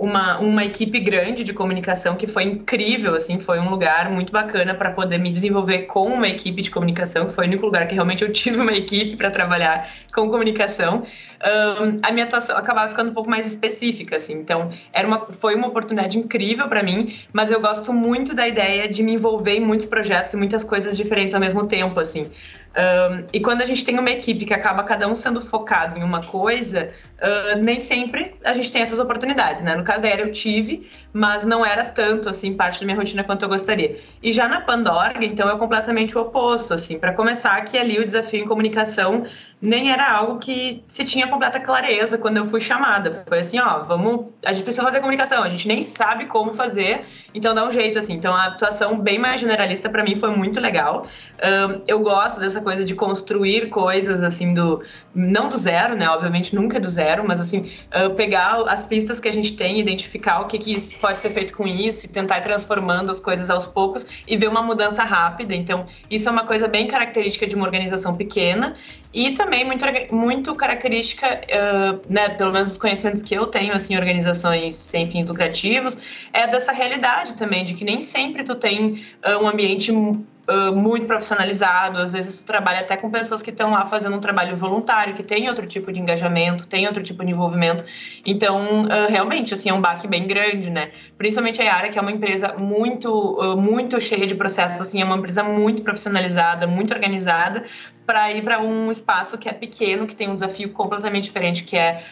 uma, 0.00 0.38
uma 0.38 0.64
equipe 0.64 0.98
grande 0.98 1.44
de 1.44 1.52
comunicação 1.52 2.16
que 2.16 2.26
foi 2.26 2.44
incrível, 2.44 3.14
assim, 3.14 3.38
foi 3.38 3.60
um 3.60 3.68
lugar 3.68 4.10
muito 4.10 4.32
bacana 4.32 4.74
para 4.74 4.90
poder 4.90 5.18
me 5.18 5.30
desenvolver 5.30 5.80
com 5.80 6.06
uma 6.06 6.26
equipe 6.26 6.62
de 6.62 6.70
comunicação, 6.70 7.26
que 7.26 7.34
foi 7.34 7.44
o 7.44 7.48
único 7.48 7.66
lugar 7.66 7.86
que 7.86 7.94
realmente 7.94 8.24
eu 8.24 8.32
tive 8.32 8.58
uma 8.58 8.72
equipe 8.72 9.14
para 9.14 9.30
trabalhar 9.30 9.90
com 10.14 10.30
comunicação. 10.30 11.04
Um, 11.42 11.98
a 12.02 12.10
minha 12.10 12.24
atuação 12.24 12.56
acabava 12.56 12.88
ficando 12.88 13.10
um 13.10 13.14
pouco 13.14 13.28
mais 13.28 13.46
específica, 13.46 14.16
assim, 14.16 14.32
então 14.32 14.70
era 14.90 15.06
uma, 15.06 15.26
foi 15.32 15.54
uma 15.54 15.68
oportunidade 15.68 16.18
incrível 16.18 16.66
para 16.66 16.82
mim, 16.82 17.18
mas 17.30 17.50
eu 17.50 17.60
gosto 17.60 17.92
muito 17.92 18.34
da 18.34 18.48
ideia 18.48 18.88
de 18.88 19.02
me 19.02 19.12
envolver 19.12 19.56
em 19.56 19.60
muitos 19.60 19.86
projetos 19.86 20.32
e 20.32 20.36
muitas 20.36 20.64
coisas 20.64 20.96
diferentes 20.96 21.34
ao 21.34 21.40
mesmo 21.40 21.66
tempo, 21.66 22.00
assim. 22.00 22.30
Um, 22.70 23.24
e 23.32 23.40
quando 23.40 23.62
a 23.62 23.64
gente 23.64 23.84
tem 23.84 23.98
uma 23.98 24.10
equipe 24.10 24.44
que 24.44 24.54
acaba 24.54 24.84
cada 24.84 25.08
um 25.08 25.14
sendo 25.14 25.40
focado 25.40 25.98
em 25.98 26.04
uma 26.04 26.22
coisa, 26.22 26.90
uh, 27.18 27.58
nem 27.60 27.80
sempre 27.80 28.34
a 28.44 28.52
gente 28.52 28.70
tem 28.70 28.82
essas 28.82 28.98
oportunidades, 28.98 29.62
né? 29.62 29.74
No 29.74 29.82
caso 29.82 30.06
Era 30.06 30.22
eu 30.22 30.30
tive, 30.30 30.88
mas 31.12 31.44
não 31.44 31.66
era 31.66 31.84
tanto, 31.84 32.28
assim, 32.28 32.54
parte 32.54 32.80
da 32.80 32.86
minha 32.86 32.96
rotina 32.96 33.24
quanto 33.24 33.44
eu 33.44 33.48
gostaria. 33.48 33.98
E 34.22 34.30
já 34.30 34.48
na 34.48 34.60
Pandora, 34.60 35.14
então, 35.24 35.50
é 35.50 35.58
completamente 35.58 36.16
o 36.16 36.20
oposto, 36.20 36.72
assim. 36.72 36.98
Para 36.98 37.12
começar, 37.12 37.60
que 37.62 37.76
ali 37.76 37.98
o 37.98 38.04
desafio 38.04 38.44
em 38.44 38.46
comunicação 38.46 39.24
nem 39.60 39.92
era 39.92 40.10
algo 40.10 40.38
que 40.38 40.82
se 40.88 41.04
tinha 41.04 41.26
completa 41.26 41.60
clareza 41.60 42.16
quando 42.16 42.38
eu 42.38 42.46
fui 42.46 42.60
chamada. 42.60 43.24
Foi 43.28 43.40
assim, 43.40 43.58
ó, 43.58 43.80
vamos, 43.84 44.28
a 44.44 44.52
gente 44.52 44.62
precisa 44.62 44.82
fazer 44.82 45.00
comunicação, 45.00 45.42
a 45.42 45.48
gente 45.50 45.68
nem 45.68 45.82
sabe 45.82 46.26
como 46.26 46.54
fazer, 46.54 47.04
então 47.34 47.54
dá 47.54 47.66
um 47.66 47.70
jeito 47.70 47.98
assim. 47.98 48.14
Então 48.14 48.34
a 48.34 48.46
atuação 48.46 48.98
bem 48.98 49.18
mais 49.18 49.40
generalista 49.40 49.90
para 49.90 50.02
mim 50.02 50.16
foi 50.16 50.34
muito 50.34 50.58
legal. 50.58 51.06
Um, 51.42 51.82
eu 51.86 51.98
gosto 52.00 52.40
dessa 52.40 52.60
coisa 52.62 52.84
de 52.84 52.94
construir 52.94 53.68
coisas 53.68 54.22
assim 54.22 54.54
do 54.54 54.82
não 55.14 55.48
do 55.48 55.56
zero, 55.56 55.96
né? 55.96 56.08
Obviamente 56.08 56.54
nunca 56.54 56.76
é 56.76 56.80
do 56.80 56.88
zero, 56.88 57.24
mas 57.26 57.40
assim 57.40 57.70
uh, 57.88 58.14
pegar 58.14 58.62
as 58.68 58.84
pistas 58.84 59.18
que 59.18 59.28
a 59.28 59.32
gente 59.32 59.56
tem, 59.56 59.78
identificar 59.80 60.40
o 60.40 60.46
que 60.46 60.58
que 60.58 60.94
pode 60.98 61.20
ser 61.20 61.30
feito 61.30 61.52
com 61.52 61.66
isso 61.66 62.06
e 62.06 62.08
tentar 62.08 62.38
ir 62.38 62.42
transformando 62.42 63.10
as 63.10 63.18
coisas 63.20 63.50
aos 63.50 63.66
poucos 63.66 64.06
e 64.26 64.36
ver 64.36 64.48
uma 64.48 64.62
mudança 64.62 65.02
rápida. 65.02 65.54
Então 65.54 65.86
isso 66.10 66.28
é 66.28 66.32
uma 66.32 66.46
coisa 66.46 66.68
bem 66.68 66.86
característica 66.86 67.46
de 67.46 67.56
uma 67.56 67.64
organização 67.64 68.14
pequena 68.14 68.76
e 69.12 69.32
também 69.32 69.64
muito, 69.64 69.84
muito 70.12 70.54
característica, 70.54 71.26
uh, 71.26 72.00
né, 72.08 72.28
pelo 72.28 72.52
menos 72.52 72.72
os 72.72 72.78
conhecimentos 72.78 73.22
que 73.22 73.34
eu 73.34 73.46
tenho, 73.46 73.72
assim, 73.72 73.96
organizações 73.96 74.76
sem 74.76 75.10
fins 75.10 75.26
lucrativos, 75.26 75.98
é 76.32 76.46
dessa 76.46 76.70
realidade 76.70 77.34
também, 77.34 77.64
de 77.64 77.74
que 77.74 77.84
nem 77.84 78.00
sempre 78.00 78.44
tu 78.44 78.54
tem 78.54 79.04
uh, 79.26 79.42
um 79.42 79.48
ambiente 79.48 79.90
muito 80.74 81.06
profissionalizado, 81.06 81.98
às 81.98 82.12
vezes 82.12 82.36
tu 82.36 82.44
trabalha 82.44 82.80
até 82.80 82.96
com 82.96 83.10
pessoas 83.10 83.42
que 83.42 83.50
estão 83.50 83.70
lá 83.70 83.86
fazendo 83.86 84.16
um 84.16 84.20
trabalho 84.20 84.56
voluntário, 84.56 85.14
que 85.14 85.22
tem 85.22 85.48
outro 85.48 85.66
tipo 85.66 85.92
de 85.92 86.00
engajamento, 86.00 86.66
tem 86.66 86.86
outro 86.86 87.02
tipo 87.02 87.24
de 87.24 87.30
envolvimento. 87.30 87.84
Então, 88.24 88.82
uh, 88.84 89.08
realmente, 89.08 89.54
assim, 89.54 89.70
é 89.70 89.74
um 89.74 89.80
baque 89.80 90.08
bem 90.08 90.26
grande, 90.26 90.70
né? 90.70 90.90
Principalmente 91.16 91.60
a 91.62 91.64
Yara, 91.64 91.88
que 91.88 91.98
é 91.98 92.02
uma 92.02 92.10
empresa 92.10 92.54
muito, 92.58 93.10
uh, 93.10 93.56
muito 93.56 94.00
cheia 94.00 94.26
de 94.26 94.34
processos, 94.34 94.80
assim, 94.80 95.00
é 95.00 95.04
uma 95.04 95.16
empresa 95.16 95.42
muito 95.42 95.82
profissionalizada, 95.82 96.66
muito 96.66 96.92
organizada, 96.92 97.64
para 98.06 98.32
ir 98.32 98.42
para 98.42 98.60
um 98.60 98.90
espaço 98.90 99.38
que 99.38 99.48
é 99.48 99.52
pequeno, 99.52 100.06
que 100.06 100.16
tem 100.16 100.28
um 100.28 100.34
desafio 100.34 100.70
completamente 100.70 101.24
diferente, 101.24 101.62
que 101.62 101.76
é 101.76 102.04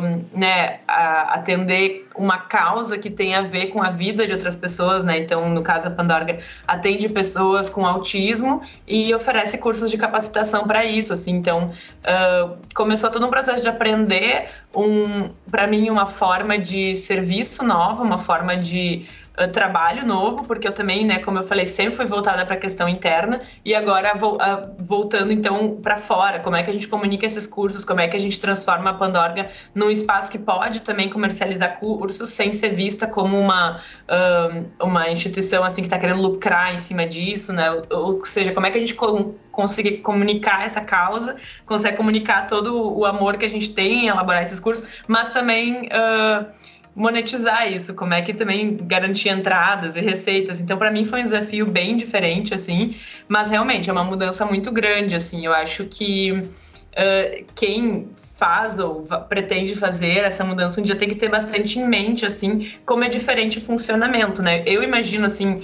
um, 0.00 0.38
né, 0.38 0.80
atender 0.86 2.08
uma 2.14 2.38
causa 2.38 2.96
que 2.96 3.10
tem 3.10 3.34
a 3.34 3.42
ver 3.42 3.68
com 3.68 3.82
a 3.82 3.90
vida 3.90 4.26
de 4.26 4.32
outras 4.32 4.54
pessoas, 4.54 5.02
né? 5.02 5.18
Então, 5.18 5.48
no 5.48 5.62
caso, 5.62 5.88
a 5.88 5.90
Pandorga 5.90 6.38
atende 6.68 7.08
pessoas 7.08 7.68
com 7.68 7.86
autismo 7.86 8.62
e 8.86 9.12
oferece 9.14 9.58
cursos 9.58 9.90
de 9.90 9.98
capacitação 9.98 10.66
para 10.66 10.84
isso, 10.84 11.12
assim. 11.12 11.32
Então, 11.32 11.72
uh, 12.04 12.56
começou 12.74 13.10
todo 13.10 13.26
um 13.26 13.30
processo 13.30 13.62
de 13.62 13.68
aprender 13.68 14.48
um, 14.74 15.30
para 15.50 15.66
mim, 15.66 15.90
uma 15.90 16.06
forma 16.06 16.58
de 16.58 16.96
serviço 16.96 17.64
nova, 17.64 18.02
uma 18.02 18.18
forma 18.18 18.56
de 18.56 19.06
trabalho 19.48 20.06
novo, 20.06 20.44
porque 20.44 20.66
eu 20.66 20.72
também, 20.72 21.04
né, 21.06 21.18
como 21.18 21.38
eu 21.38 21.42
falei, 21.42 21.66
sempre 21.66 21.96
fui 21.96 22.06
voltada 22.06 22.44
para 22.44 22.54
a 22.54 22.58
questão 22.58 22.88
interna 22.88 23.42
e 23.64 23.74
agora 23.74 24.14
vo 24.16 24.36
uh, 24.36 24.74
voltando 24.78 25.32
então 25.32 25.78
para 25.82 25.96
fora, 25.96 26.40
como 26.40 26.56
é 26.56 26.62
que 26.62 26.70
a 26.70 26.72
gente 26.72 26.88
comunica 26.88 27.26
esses 27.26 27.46
cursos, 27.46 27.84
como 27.84 28.00
é 28.00 28.08
que 28.08 28.16
a 28.16 28.20
gente 28.20 28.40
transforma 28.40 28.90
a 28.90 28.94
Pandorga 28.94 29.50
num 29.74 29.90
espaço 29.90 30.30
que 30.30 30.38
pode 30.38 30.80
também 30.80 31.08
comercializar 31.08 31.78
cursos 31.78 32.30
sem 32.30 32.52
ser 32.52 32.70
vista 32.70 33.06
como 33.06 33.38
uma 33.38 33.80
uh, 34.08 34.84
uma 34.84 35.10
instituição 35.10 35.64
assim 35.64 35.82
que 35.82 35.86
está 35.86 35.98
querendo 35.98 36.22
lucrar 36.22 36.74
em 36.74 36.78
cima 36.78 37.06
disso, 37.06 37.52
né? 37.52 37.70
Ou, 37.70 37.86
ou 37.90 38.26
seja, 38.26 38.52
como 38.52 38.66
é 38.66 38.70
que 38.70 38.78
a 38.78 38.80
gente 38.80 38.94
co 38.94 39.34
consegue 39.50 39.98
comunicar 39.98 40.64
essa 40.64 40.80
causa, 40.80 41.36
consegue 41.66 41.96
comunicar 41.96 42.46
todo 42.46 42.96
o 42.96 43.04
amor 43.04 43.36
que 43.36 43.44
a 43.44 43.48
gente 43.48 43.70
tem 43.72 44.04
em 44.04 44.08
elaborar 44.08 44.42
esses 44.42 44.60
cursos, 44.60 44.88
mas 45.06 45.28
também 45.30 45.86
uh, 45.86 46.46
monetizar 46.94 47.72
isso, 47.72 47.94
como 47.94 48.14
é 48.14 48.22
que 48.22 48.34
também 48.34 48.76
garantir 48.76 49.28
entradas 49.28 49.96
e 49.96 50.00
receitas. 50.00 50.60
Então, 50.60 50.76
para 50.76 50.90
mim 50.90 51.04
foi 51.04 51.20
um 51.20 51.24
desafio 51.24 51.66
bem 51.66 51.96
diferente, 51.96 52.52
assim, 52.54 52.96
mas 53.28 53.48
realmente 53.48 53.88
é 53.88 53.92
uma 53.92 54.04
mudança 54.04 54.44
muito 54.44 54.72
grande, 54.72 55.14
assim. 55.14 55.46
Eu 55.46 55.52
acho 55.52 55.84
que 55.84 56.32
uh, 56.32 57.44
quem 57.54 58.08
faz 58.36 58.78
ou 58.78 59.02
pretende 59.28 59.76
fazer 59.76 60.24
essa 60.24 60.42
mudança 60.44 60.80
um 60.80 60.84
dia 60.84 60.96
tem 60.96 61.08
que 61.08 61.14
ter 61.14 61.28
bastante 61.28 61.78
em 61.78 61.86
mente, 61.86 62.24
assim, 62.24 62.72
como 62.84 63.04
é 63.04 63.08
diferente 63.08 63.58
o 63.58 63.60
funcionamento, 63.60 64.42
né? 64.42 64.62
Eu 64.66 64.82
imagino, 64.82 65.26
assim. 65.26 65.62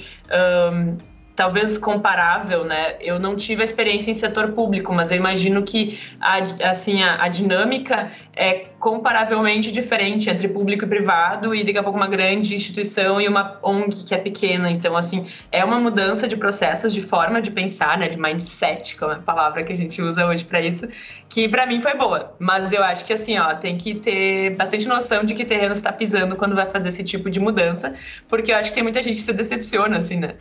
Talvez 1.36 1.76
comparável, 1.76 2.64
né? 2.64 2.96
Eu 2.98 3.20
não 3.20 3.36
tive 3.36 3.60
a 3.60 3.64
experiência 3.64 4.10
em 4.10 4.14
setor 4.14 4.52
público, 4.52 4.92
mas 4.94 5.10
eu 5.10 5.18
imagino 5.18 5.62
que 5.62 6.00
a, 6.18 6.38
assim 6.70 7.02
a, 7.02 7.22
a, 7.22 7.28
dinâmica 7.28 8.10
é 8.34 8.66
comparavelmente 8.80 9.70
diferente 9.70 10.30
entre 10.30 10.48
público 10.48 10.84
e 10.84 10.88
privado 10.88 11.54
e 11.54 11.62
daqui 11.62 11.76
a 11.76 11.82
pouco 11.82 11.98
uma 11.98 12.08
grande 12.08 12.54
instituição 12.54 13.20
e 13.20 13.28
uma 13.28 13.58
ONG 13.62 14.04
que 14.04 14.14
é 14.14 14.18
pequena. 14.18 14.70
Então, 14.70 14.96
assim, 14.96 15.26
é 15.52 15.62
uma 15.62 15.78
mudança 15.78 16.26
de 16.26 16.36
processos, 16.36 16.92
de 16.92 17.02
forma 17.02 17.42
de 17.42 17.50
pensar, 17.50 17.98
né? 17.98 18.08
De 18.08 18.18
mindset, 18.18 18.96
como 18.96 19.12
é 19.12 19.16
a 19.16 19.18
palavra 19.18 19.62
que 19.62 19.72
a 19.72 19.76
gente 19.76 20.00
usa 20.00 20.26
hoje 20.26 20.44
para 20.44 20.62
isso, 20.62 20.88
que 21.28 21.46
para 21.48 21.66
mim 21.66 21.82
foi 21.82 21.94
boa. 21.94 22.34
Mas 22.38 22.72
eu 22.72 22.82
acho 22.82 23.04
que 23.04 23.12
assim, 23.12 23.38
ó, 23.38 23.54
tem 23.54 23.76
que 23.76 23.94
ter 23.94 24.50
bastante 24.56 24.88
noção 24.88 25.22
de 25.22 25.34
que 25.34 25.44
terreno 25.44 25.74
está 25.74 25.92
pisando 25.92 26.34
quando 26.34 26.54
vai 26.54 26.68
fazer 26.70 26.88
esse 26.88 27.04
tipo 27.04 27.28
de 27.28 27.38
mudança, 27.38 27.94
porque 28.26 28.52
eu 28.52 28.56
acho 28.56 28.70
que 28.70 28.74
tem 28.74 28.82
muita 28.82 29.02
gente 29.02 29.16
que 29.16 29.22
se 29.22 29.32
decepciona, 29.34 29.98
assim, 29.98 30.16
né? 30.16 30.36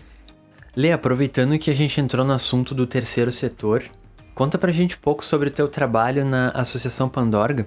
Lê, 0.75 0.91
aproveitando 0.91 1.58
que 1.58 1.72
a 1.72 1.75
gente 1.75 2.01
entrou 2.01 2.25
no 2.25 2.34
assunto 2.34 2.75
do 2.75 2.86
terceiro 2.86 3.32
setor, 3.32 3.84
conta 4.34 4.58
pra 4.58 4.72
gente 4.72 4.98
um 4.98 5.00
pouco 5.00 5.24
sobre 5.24 5.48
o 5.48 5.51
teu 5.51 5.70
trabalho 5.70 6.25
na 6.25 6.50
Associação 6.50 7.08
Pandorga. 7.08 7.65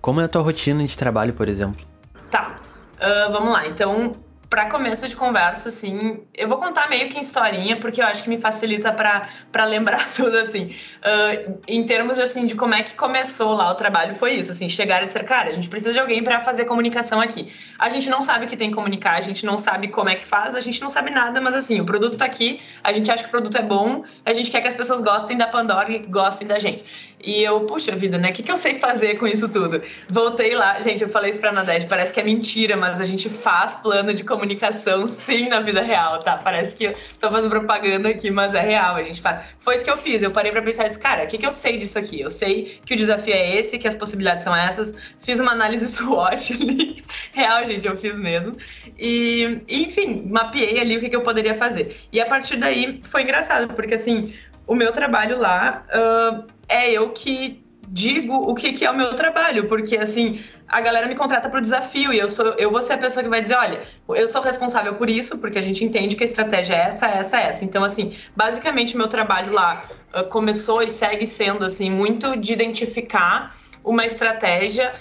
Como 0.00 0.20
é 0.20 0.24
a 0.24 0.28
tua 0.28 0.42
rotina 0.42 0.84
de 0.84 0.96
trabalho, 0.96 1.32
por 1.32 1.48
exemplo? 1.48 1.86
Tá, 2.30 2.56
uh, 2.96 3.32
vamos 3.32 3.52
lá. 3.52 3.66
Então, 3.66 4.12
para 4.50 4.68
começo 4.68 5.06
de 5.06 5.14
conversa, 5.14 5.68
assim, 5.68 6.24
eu 6.34 6.48
vou 6.48 6.58
contar 6.58 6.90
meio 6.90 7.08
que 7.08 7.20
historinha, 7.20 7.76
porque 7.76 8.02
eu 8.02 8.04
acho 8.04 8.24
que 8.24 8.28
me 8.28 8.36
facilita 8.36 8.92
para 8.92 9.64
lembrar 9.64 10.10
tudo, 10.12 10.36
assim. 10.36 10.74
Uh, 10.98 11.60
em 11.68 11.84
termos, 11.84 12.18
assim, 12.18 12.46
de 12.46 12.56
como 12.56 12.74
é 12.74 12.82
que 12.82 12.94
começou 12.94 13.52
lá 13.52 13.70
o 13.70 13.76
trabalho, 13.76 14.12
foi 14.16 14.34
isso, 14.34 14.50
assim, 14.50 14.68
chegar 14.68 15.04
e 15.04 15.06
dizer, 15.06 15.24
cara, 15.24 15.50
a 15.50 15.52
gente 15.52 15.68
precisa 15.68 15.92
de 15.92 16.00
alguém 16.00 16.24
para 16.24 16.40
fazer 16.40 16.64
comunicação 16.64 17.20
aqui. 17.20 17.52
A 17.78 17.88
gente 17.88 18.10
não 18.10 18.20
sabe 18.22 18.46
o 18.46 18.48
que 18.48 18.56
tem 18.56 18.70
que 18.70 18.74
comunicar, 18.74 19.18
a 19.18 19.20
gente 19.20 19.46
não 19.46 19.56
sabe 19.56 19.86
como 19.86 20.08
é 20.08 20.16
que 20.16 20.24
faz, 20.24 20.56
a 20.56 20.60
gente 20.60 20.80
não 20.80 20.90
sabe 20.90 21.12
nada, 21.12 21.40
mas, 21.40 21.54
assim, 21.54 21.80
o 21.80 21.86
produto 21.86 22.16
tá 22.16 22.24
aqui, 22.24 22.60
a 22.82 22.92
gente 22.92 23.08
acha 23.08 23.22
que 23.22 23.28
o 23.28 23.30
produto 23.30 23.56
é 23.56 23.62
bom, 23.62 24.02
a 24.26 24.32
gente 24.32 24.50
quer 24.50 24.60
que 24.60 24.68
as 24.68 24.74
pessoas 24.74 25.00
gostem 25.00 25.38
da 25.38 25.46
Pandora 25.46 25.92
e 25.92 25.98
gostem 26.00 26.48
da 26.48 26.58
gente. 26.58 26.84
E 27.22 27.40
eu, 27.42 27.60
puxa 27.60 27.94
vida, 27.94 28.18
né, 28.18 28.30
o 28.30 28.32
que, 28.32 28.42
que 28.42 28.50
eu 28.50 28.56
sei 28.56 28.76
fazer 28.76 29.16
com 29.16 29.28
isso 29.28 29.46
tudo? 29.48 29.80
Voltei 30.08 30.56
lá, 30.56 30.80
gente, 30.80 31.02
eu 31.02 31.08
falei 31.08 31.30
isso 31.30 31.38
pra 31.38 31.52
Nadege, 31.52 31.86
parece 31.86 32.12
que 32.12 32.18
é 32.18 32.24
mentira, 32.24 32.76
mas 32.76 32.98
a 32.98 33.04
gente 33.04 33.28
faz 33.28 33.74
plano 33.74 34.12
de 34.12 34.24
comunicação 34.24 34.39
comunicação 34.40 35.06
sim 35.06 35.48
na 35.48 35.60
vida 35.60 35.82
real, 35.82 36.22
tá? 36.22 36.38
Parece 36.38 36.74
que 36.74 36.84
eu 36.84 36.94
tô 37.20 37.28
fazendo 37.28 37.50
propaganda 37.50 38.08
aqui, 38.08 38.30
mas 38.30 38.54
é 38.54 38.60
real, 38.60 38.96
a 38.96 39.02
gente 39.02 39.20
faz. 39.20 39.42
Foi 39.60 39.74
isso 39.74 39.84
que 39.84 39.90
eu 39.90 39.96
fiz. 39.98 40.22
Eu 40.22 40.30
parei 40.30 40.50
pra 40.50 40.62
pensar 40.62 40.86
e 40.86 40.88
disse, 40.88 40.98
cara, 40.98 41.24
o 41.24 41.26
que, 41.26 41.36
que 41.36 41.46
eu 41.46 41.52
sei 41.52 41.76
disso 41.76 41.98
aqui? 41.98 42.20
Eu 42.20 42.30
sei 42.30 42.80
que 42.84 42.94
o 42.94 42.96
desafio 42.96 43.34
é 43.34 43.56
esse, 43.56 43.78
que 43.78 43.86
as 43.86 43.94
possibilidades 43.94 44.42
são 44.42 44.56
essas. 44.56 44.94
Fiz 45.20 45.38
uma 45.38 45.52
análise 45.52 45.86
SWOT 45.92 46.54
ali. 46.54 47.04
real, 47.32 47.66
gente, 47.66 47.86
eu 47.86 47.96
fiz 47.96 48.18
mesmo. 48.18 48.56
E, 48.98 49.60
enfim, 49.68 50.26
mapeei 50.28 50.80
ali 50.80 50.96
o 50.96 51.00
que, 51.00 51.10
que 51.10 51.16
eu 51.16 51.22
poderia 51.22 51.54
fazer. 51.54 52.00
E 52.10 52.20
a 52.20 52.26
partir 52.26 52.56
daí 52.56 53.00
foi 53.04 53.22
engraçado, 53.22 53.74
porque 53.74 53.94
assim, 53.94 54.34
o 54.66 54.74
meu 54.74 54.92
trabalho 54.92 55.38
lá 55.38 55.84
uh, 55.90 56.46
é 56.68 56.90
eu 56.90 57.10
que 57.10 57.59
digo 57.92 58.34
o 58.34 58.54
que, 58.54 58.72
que 58.72 58.84
é 58.84 58.90
o 58.90 58.96
meu 58.96 59.14
trabalho, 59.14 59.66
porque 59.66 59.96
assim, 59.96 60.40
a 60.68 60.80
galera 60.80 61.08
me 61.08 61.16
contrata 61.16 61.48
para 61.48 61.58
o 61.58 61.62
desafio 61.62 62.12
e 62.12 62.18
eu 62.18 62.28
sou 62.28 62.54
eu 62.56 62.70
vou 62.70 62.80
ser 62.80 62.92
a 62.92 62.98
pessoa 62.98 63.22
que 63.22 63.28
vai 63.28 63.42
dizer, 63.42 63.56
olha, 63.56 63.82
eu 64.08 64.28
sou 64.28 64.40
responsável 64.40 64.94
por 64.94 65.10
isso, 65.10 65.38
porque 65.38 65.58
a 65.58 65.62
gente 65.62 65.84
entende 65.84 66.14
que 66.14 66.22
a 66.22 66.26
estratégia 66.26 66.74
é 66.74 66.78
essa, 66.88 67.08
essa, 67.08 67.40
essa. 67.40 67.64
Então, 67.64 67.82
assim, 67.82 68.14
basicamente 68.36 68.96
meu 68.96 69.08
trabalho 69.08 69.52
lá 69.52 69.88
uh, 70.14 70.24
começou 70.28 70.82
e 70.82 70.90
segue 70.90 71.26
sendo 71.26 71.64
assim 71.64 71.90
muito 71.90 72.36
de 72.36 72.52
identificar 72.52 73.54
uma 73.82 74.06
estratégia 74.06 74.94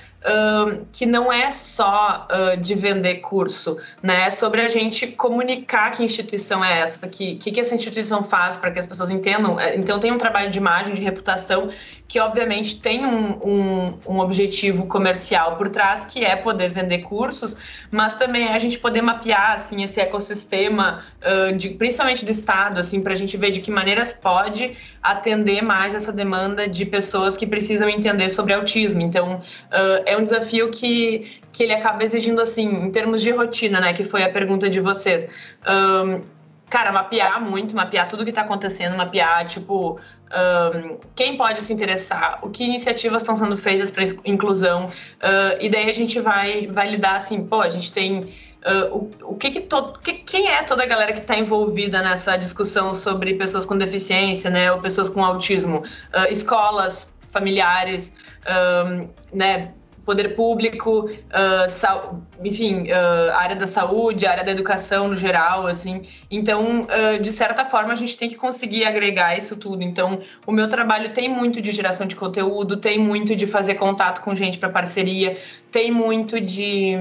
que 0.91 1.05
não 1.05 1.31
é 1.31 1.51
só 1.51 2.27
uh, 2.29 2.57
de 2.57 2.75
vender 2.75 3.15
curso, 3.15 3.77
né? 4.03 4.27
É 4.27 4.29
sobre 4.29 4.61
a 4.61 4.67
gente 4.67 5.07
comunicar 5.07 5.91
que 5.91 6.03
instituição 6.03 6.63
é 6.63 6.79
essa, 6.79 7.07
que 7.07 7.29
que, 7.35 7.51
que 7.51 7.59
essa 7.59 7.75
instituição 7.75 8.23
faz 8.23 8.55
para 8.55 8.71
que 8.71 8.79
as 8.79 8.85
pessoas 8.85 9.09
entendam. 9.09 9.59
É, 9.59 9.75
então 9.75 9.99
tem 9.99 10.11
um 10.11 10.17
trabalho 10.17 10.49
de 10.49 10.57
imagem, 10.57 10.93
de 10.93 11.01
reputação 11.01 11.69
que 12.09 12.19
obviamente 12.19 12.77
tem 12.81 13.05
um, 13.05 13.37
um, 13.47 13.99
um, 14.07 14.19
objetivo 14.19 14.87
comercial 14.87 15.57
por 15.57 15.69
trás, 15.69 16.05
que 16.05 16.25
é 16.25 16.35
poder 16.35 16.71
vender 16.71 17.03
cursos, 17.03 17.55
mas 17.91 18.13
também 18.13 18.47
é 18.47 18.55
a 18.55 18.57
gente 18.57 18.79
poder 18.79 19.03
mapear 19.03 19.51
assim, 19.51 19.83
esse 19.83 20.01
ecossistema, 20.01 21.03
uh, 21.21 21.55
de, 21.55 21.69
principalmente 21.69 22.25
do 22.25 22.31
Estado, 22.31 22.79
assim, 22.79 22.99
para 22.99 23.13
a 23.13 23.15
gente 23.15 23.37
ver 23.37 23.51
de 23.51 23.59
que 23.59 23.69
maneiras 23.69 24.11
pode 24.11 24.75
atender 25.03 25.61
mais 25.61 25.93
essa 25.93 26.11
demanda 26.11 26.67
de 26.67 26.83
pessoas 26.83 27.37
que 27.37 27.45
precisam 27.45 27.87
entender 27.87 28.29
sobre 28.29 28.53
autismo. 28.53 29.01
Então, 29.01 29.35
uh, 29.35 30.08
é 30.09 30.17
um 30.17 30.23
desafio 30.23 30.69
que, 30.71 31.39
que 31.51 31.63
ele 31.63 31.73
acaba 31.73 32.03
exigindo, 32.03 32.41
assim, 32.41 32.67
em 32.67 32.91
termos 32.91 33.21
de 33.21 33.31
rotina, 33.31 33.79
né, 33.79 33.93
que 33.93 34.03
foi 34.03 34.23
a 34.23 34.29
pergunta 34.29 34.69
de 34.69 34.79
vocês. 34.79 35.27
Um, 35.67 36.21
cara, 36.69 36.91
mapear 36.91 37.41
muito, 37.41 37.75
mapear 37.75 38.07
tudo 38.07 38.23
que 38.23 38.29
está 38.29 38.41
acontecendo, 38.41 38.95
mapear, 38.95 39.45
tipo, 39.47 39.99
um, 40.29 40.97
quem 41.15 41.37
pode 41.37 41.61
se 41.61 41.73
interessar, 41.73 42.39
o 42.43 42.49
que 42.49 42.63
iniciativas 42.63 43.21
estão 43.21 43.35
sendo 43.35 43.57
feitas 43.57 43.89
para 43.89 44.03
inclusão, 44.25 44.87
uh, 44.87 45.57
e 45.59 45.69
daí 45.69 45.89
a 45.89 45.93
gente 45.93 46.19
vai, 46.19 46.67
vai 46.67 46.91
lidar 46.91 47.15
assim, 47.15 47.43
pô, 47.45 47.61
a 47.61 47.69
gente 47.69 47.91
tem. 47.91 48.49
Uh, 48.59 49.09
o, 49.23 49.31
o 49.31 49.35
que 49.37 49.51
que 49.51 49.61
todo, 49.61 49.97
que, 49.99 50.13
quem 50.13 50.49
é 50.49 50.61
toda 50.63 50.83
a 50.83 50.85
galera 50.85 51.13
que 51.13 51.19
está 51.19 51.37
envolvida 51.37 52.01
nessa 52.01 52.35
discussão 52.35 52.93
sobre 52.93 53.33
pessoas 53.35 53.65
com 53.65 53.77
deficiência, 53.77 54.49
né, 54.49 54.71
ou 54.71 54.79
pessoas 54.79 55.09
com 55.09 55.23
autismo? 55.23 55.77
Uh, 56.13 56.31
escolas, 56.31 57.11
familiares, 57.31 58.11
né, 59.31 59.71
poder 60.09 60.29
público, 60.35 61.07
uh, 61.07 62.21
enfim, 62.43 62.87
uh, 62.89 63.31
área 63.35 63.55
da 63.55 63.67
saúde, 63.67 64.25
área 64.25 64.43
da 64.43 64.49
educação 64.49 65.07
no 65.07 65.15
geral, 65.15 65.67
assim. 65.67 66.01
Então, 66.31 66.81
uh, 66.81 67.21
de 67.21 67.31
certa 67.31 67.63
forma, 67.63 67.93
a 67.93 67.95
gente 67.95 68.17
tem 68.17 68.27
que 68.27 68.35
conseguir 68.35 68.85
agregar 68.85 69.37
isso 69.37 69.55
tudo. 69.55 69.83
Então, 69.83 70.19
o 70.47 70.51
meu 70.51 70.67
trabalho 70.67 71.13
tem 71.13 71.29
muito 71.29 71.61
de 71.61 71.71
geração 71.71 72.07
de 72.07 72.15
conteúdo, 72.15 72.77
tem 72.77 72.97
muito 72.97 73.35
de 73.35 73.45
fazer 73.45 73.75
contato 73.75 74.21
com 74.21 74.33
gente 74.33 74.57
para 74.57 74.69
parceria, 74.69 75.37
tem 75.71 75.91
muito 75.91 76.41
de 76.41 76.97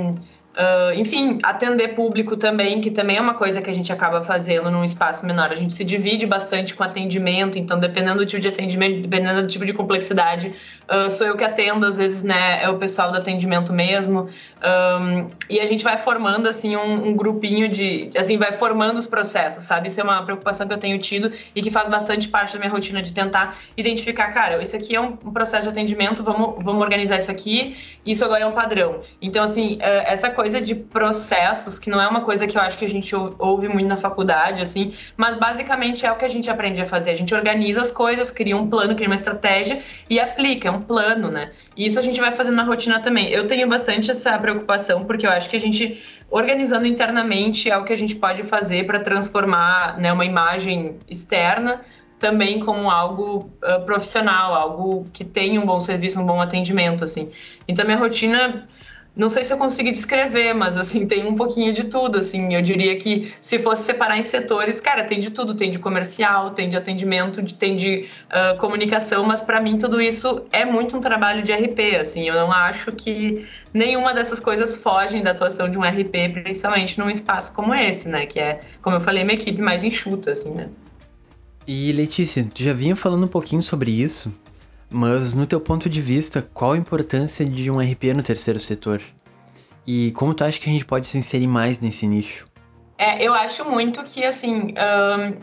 Uh, 0.59 0.93
enfim, 0.99 1.38
atender 1.45 1.95
público 1.95 2.37
também, 2.37 2.81
que 2.81 2.91
também 2.91 3.17
é 3.17 3.21
uma 3.21 3.35
coisa 3.35 3.62
que 3.62 3.71
a 3.71 3.73
gente 3.73 3.93
acaba 3.93 4.23
fazendo 4.23 4.69
num 4.73 4.83
espaço 4.83 5.25
menor. 5.25 5.53
A 5.53 5.55
gente 5.55 5.73
se 5.73 5.85
divide 5.85 6.27
bastante 6.27 6.75
com 6.75 6.83
atendimento, 6.83 7.57
então, 7.57 7.79
dependendo 7.79 8.19
do 8.19 8.27
tipo 8.27 8.43
de 8.43 8.49
atendimento, 8.49 9.00
dependendo 9.00 9.43
do 9.43 9.47
tipo 9.47 9.65
de 9.65 9.73
complexidade, 9.73 10.53
uh, 10.90 11.11
sou 11.11 11.26
eu 11.26 11.37
que 11.37 11.45
atendo, 11.45 11.87
às 11.87 11.97
vezes, 11.97 12.23
né, 12.23 12.62
é 12.62 12.68
o 12.68 12.76
pessoal 12.76 13.11
do 13.11 13.18
atendimento 13.18 13.73
mesmo. 13.73 14.28
Um, 14.61 15.30
e 15.49 15.61
a 15.61 15.66
gente 15.66 15.85
vai 15.85 15.97
formando, 15.97 16.49
assim, 16.49 16.76
um, 16.76 17.09
um, 17.09 17.16
grupinho 17.16 17.68
de. 17.68 18.11
Assim, 18.16 18.37
vai 18.37 18.52
formando 18.52 18.99
os 18.99 19.07
processos, 19.07 19.64
sabe? 19.64 19.88
Isso 19.88 20.00
é 20.00 20.04
uma 20.04 20.23
preocupação 20.25 20.66
que 20.66 20.75
eu 20.75 20.78
tenho 20.78 20.99
tido 20.99 21.33
e 21.54 21.62
que 21.62 21.71
faz 21.71 21.88
bastante 21.88 22.28
parte 22.28 22.54
da 22.54 22.59
minha 22.59 22.71
rotina 22.71 23.00
de 23.00 23.12
tentar 23.12 23.57
identificar, 23.76 24.33
cara, 24.33 24.61
isso 24.61 24.75
aqui 24.75 24.97
é 24.97 25.00
um, 25.00 25.16
processo 25.16 25.62
de 25.62 25.68
atendimento, 25.68 26.25
vamos, 26.25 26.62
vamos 26.64 26.83
organizar 26.83 27.16
isso 27.16 27.30
aqui, 27.30 27.76
isso 28.04 28.25
agora 28.25 28.42
é 28.42 28.47
um 28.47 28.52
padrão. 28.52 29.02
Então, 29.23 29.45
assim, 29.45 29.76
uh, 29.76 30.02
essa 30.04 30.30
coisa 30.30 30.49
coisa 30.49 30.61
de 30.62 30.75
processos, 30.75 31.78
que 31.78 31.90
não 31.90 32.00
é 32.00 32.09
uma 32.09 32.23
coisa 32.23 32.47
que 32.47 32.57
eu 32.57 32.62
acho 32.62 32.78
que 32.78 32.85
a 32.85 32.88
gente 32.88 33.14
ouve 33.14 33.68
muito 33.68 33.87
na 33.87 33.97
faculdade, 33.97 34.62
assim, 34.62 34.95
mas 35.16 35.35
basicamente 35.35 36.04
é 36.04 36.12
o 36.12 36.16
que 36.16 36.25
a 36.25 36.28
gente 36.28 36.50
aprende 36.50 36.80
a 36.80 36.87
fazer. 36.87 37.11
A 37.11 37.14
gente 37.14 37.35
organiza 37.35 37.83
as 37.83 37.90
coisas, 37.90 38.30
cria 38.30 38.57
um 38.57 38.68
plano, 38.68 38.95
cria 38.95 39.09
uma 39.09 39.14
estratégia 39.14 39.83
e 40.09 40.18
aplica, 40.18 40.68
é 40.68 40.77
um 40.78 40.82
plano, 40.82 41.30
né? 41.30 41.52
E 41.76 41.87
isso 41.87 41.99
a 41.99 42.02
gente 42.02 42.20
vai 42.20 42.32
fazendo 42.32 42.56
na 42.56 42.64
rotina 42.64 43.00
também. 43.00 43.28
Eu 43.28 43.47
tenho 43.47 43.68
bastante 43.68 44.11
essa 44.11 44.38
preocupação, 44.38 45.04
porque 45.04 45.26
eu 45.26 45.30
acho 45.30 45.49
que 45.49 45.56
a 45.56 45.61
gente, 45.61 46.02
organizando 46.30 46.87
internamente, 46.87 47.68
é 47.70 47.76
o 47.76 47.85
que 47.85 47.92
a 47.92 47.97
gente 47.97 48.16
pode 48.16 48.42
fazer 48.44 48.87
para 48.87 49.00
transformar 49.00 49.99
né, 49.99 50.12
uma 50.12 50.25
imagem 50.25 50.97
externa 51.08 51.80
também 52.18 52.61
como 52.61 52.90
algo 52.90 53.50
uh, 53.62 53.85
profissional, 53.85 54.54
algo 54.54 55.06
que 55.12 55.25
tenha 55.25 55.61
um 55.61 55.64
bom 55.64 55.78
serviço, 55.80 56.20
um 56.20 56.26
bom 56.26 56.40
atendimento, 56.40 57.04
assim. 57.04 57.30
Então, 57.66 57.85
minha 57.85 57.97
rotina 57.97 58.67
não 59.19 59.28
sei 59.28 59.43
se 59.43 59.52
eu 59.52 59.59
consigo 59.59 59.91
descrever, 59.91 60.54
mas 60.54 60.76
assim, 60.76 61.04
tem 61.04 61.26
um 61.26 61.35
pouquinho 61.35 61.73
de 61.73 61.83
tudo, 61.85 62.19
assim. 62.19 62.54
Eu 62.54 62.63
diria 62.63 62.97
que 62.97 63.35
se 63.41 63.59
fosse 63.59 63.83
separar 63.83 64.17
em 64.17 64.23
setores, 64.23 64.81
cara, 64.81 65.02
tem 65.02 65.19
de 65.19 65.31
tudo, 65.31 65.57
tem 65.57 65.73
de 65.73 65.78
comercial, 65.81 66.50
tem 66.50 66.71
de 66.71 66.76
atendimento, 66.76 67.45
tem 67.57 67.75
de 67.75 68.09
uh, 68.26 68.57
comunicação, 68.59 69.25
mas 69.25 69.41
para 69.41 69.61
mim 69.61 69.76
tudo 69.76 70.00
isso 70.00 70.43
é 70.52 70.65
muito 70.65 70.97
um 70.97 71.00
trabalho 71.00 71.43
de 71.43 71.52
RP, 71.52 71.97
assim. 72.00 72.28
Eu 72.28 72.37
não 72.37 72.52
acho 72.52 72.93
que 72.93 73.45
nenhuma 73.75 74.15
dessas 74.15 74.39
coisas 74.39 74.76
fogem 74.76 75.21
da 75.21 75.33
atuação 75.33 75.69
de 75.69 75.76
um 75.76 75.83
RP, 75.83 76.33
principalmente 76.33 76.97
num 76.97 77.11
espaço 77.11 77.52
como 77.52 77.75
esse, 77.75 78.09
né, 78.09 78.25
que 78.25 78.39
é, 78.39 78.61
como 78.81 78.95
eu 78.95 79.00
falei, 79.00 79.25
uma 79.25 79.33
equipe 79.33 79.61
mais 79.61 79.83
enxuta, 79.83 80.31
assim, 80.31 80.50
né. 80.50 80.69
E 81.67 81.91
Letícia, 81.91 82.47
tu 82.54 82.63
já 82.63 82.73
vinha 82.73 82.95
falando 82.95 83.25
um 83.25 83.28
pouquinho 83.28 83.63
sobre 83.63 83.91
isso, 83.91 84.33
mas 84.91 85.35
no 85.35 85.47
teu 85.47 85.61
ponto 85.61 85.89
de 85.89 86.01
vista, 86.01 86.43
qual 86.55 86.73
a 86.73 86.79
importância 86.79 87.45
de 87.45 87.71
um 87.71 87.81
RP 87.81 88.15
no 88.15 88.23
terceiro 88.23 88.59
setor? 88.59 89.03
E 89.87 90.13
como 90.13 90.35
tu 90.35 90.45
acha 90.45 90.59
que 90.59 90.69
a 90.69 90.73
gente 90.73 90.85
pode 90.85 91.07
se 91.07 91.17
inserir 91.17 91.47
mais 91.47 91.79
nesse 91.81 92.07
nicho? 92.07 92.47
É, 92.97 93.23
eu 93.23 93.33
acho 93.33 93.65
muito 93.65 94.03
que 94.05 94.25
assim, 94.25 94.75
um, 94.75 95.37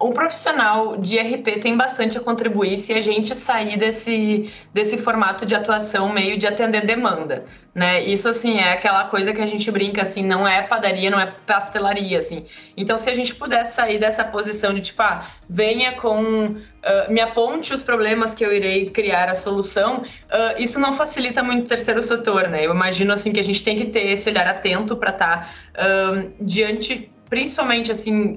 um 0.00 0.12
profissional 0.12 0.96
de 0.96 1.18
RP 1.18 1.60
tem 1.60 1.76
bastante 1.76 2.18
a 2.18 2.20
contribuir 2.20 2.76
se 2.78 2.92
a 2.92 3.00
gente 3.00 3.34
sair 3.34 3.76
desse, 3.76 4.52
desse 4.72 4.98
formato 4.98 5.46
de 5.46 5.54
atuação 5.54 6.12
meio 6.12 6.36
de 6.36 6.46
atender 6.46 6.84
demanda, 6.84 7.44
né? 7.74 8.02
Isso, 8.02 8.28
assim, 8.28 8.58
é 8.58 8.72
aquela 8.72 9.04
coisa 9.04 9.32
que 9.32 9.40
a 9.40 9.46
gente 9.46 9.70
brinca, 9.70 10.02
assim, 10.02 10.22
não 10.22 10.46
é 10.46 10.62
padaria, 10.62 11.10
não 11.10 11.20
é 11.20 11.32
pastelaria, 11.46 12.18
assim. 12.18 12.44
Então, 12.76 12.96
se 12.96 13.08
a 13.08 13.14
gente 13.14 13.34
pudesse 13.34 13.76
sair 13.76 13.98
dessa 13.98 14.24
posição 14.24 14.74
de, 14.74 14.80
tipo, 14.80 15.02
ah, 15.02 15.26
venha 15.48 15.92
com... 15.92 16.56
Uh, 16.84 17.10
me 17.10 17.20
aponte 17.20 17.72
os 17.72 17.82
problemas 17.82 18.34
que 18.34 18.44
eu 18.44 18.52
irei 18.52 18.90
criar 18.90 19.30
a 19.30 19.34
solução, 19.34 20.02
uh, 20.02 20.60
isso 20.60 20.78
não 20.78 20.92
facilita 20.92 21.42
muito 21.42 21.64
o 21.64 21.68
terceiro 21.68 22.02
setor, 22.02 22.48
né? 22.48 22.66
Eu 22.66 22.72
imagino, 22.72 23.12
assim, 23.12 23.32
que 23.32 23.40
a 23.40 23.44
gente 23.44 23.62
tem 23.62 23.76
que 23.76 23.86
ter 23.86 24.06
esse 24.10 24.28
olhar 24.28 24.46
atento 24.46 24.96
para 24.96 25.10
estar 25.10 25.54
tá, 25.72 25.82
uh, 25.82 26.32
diante 26.44 27.10
principalmente 27.30 27.90
assim 27.90 28.36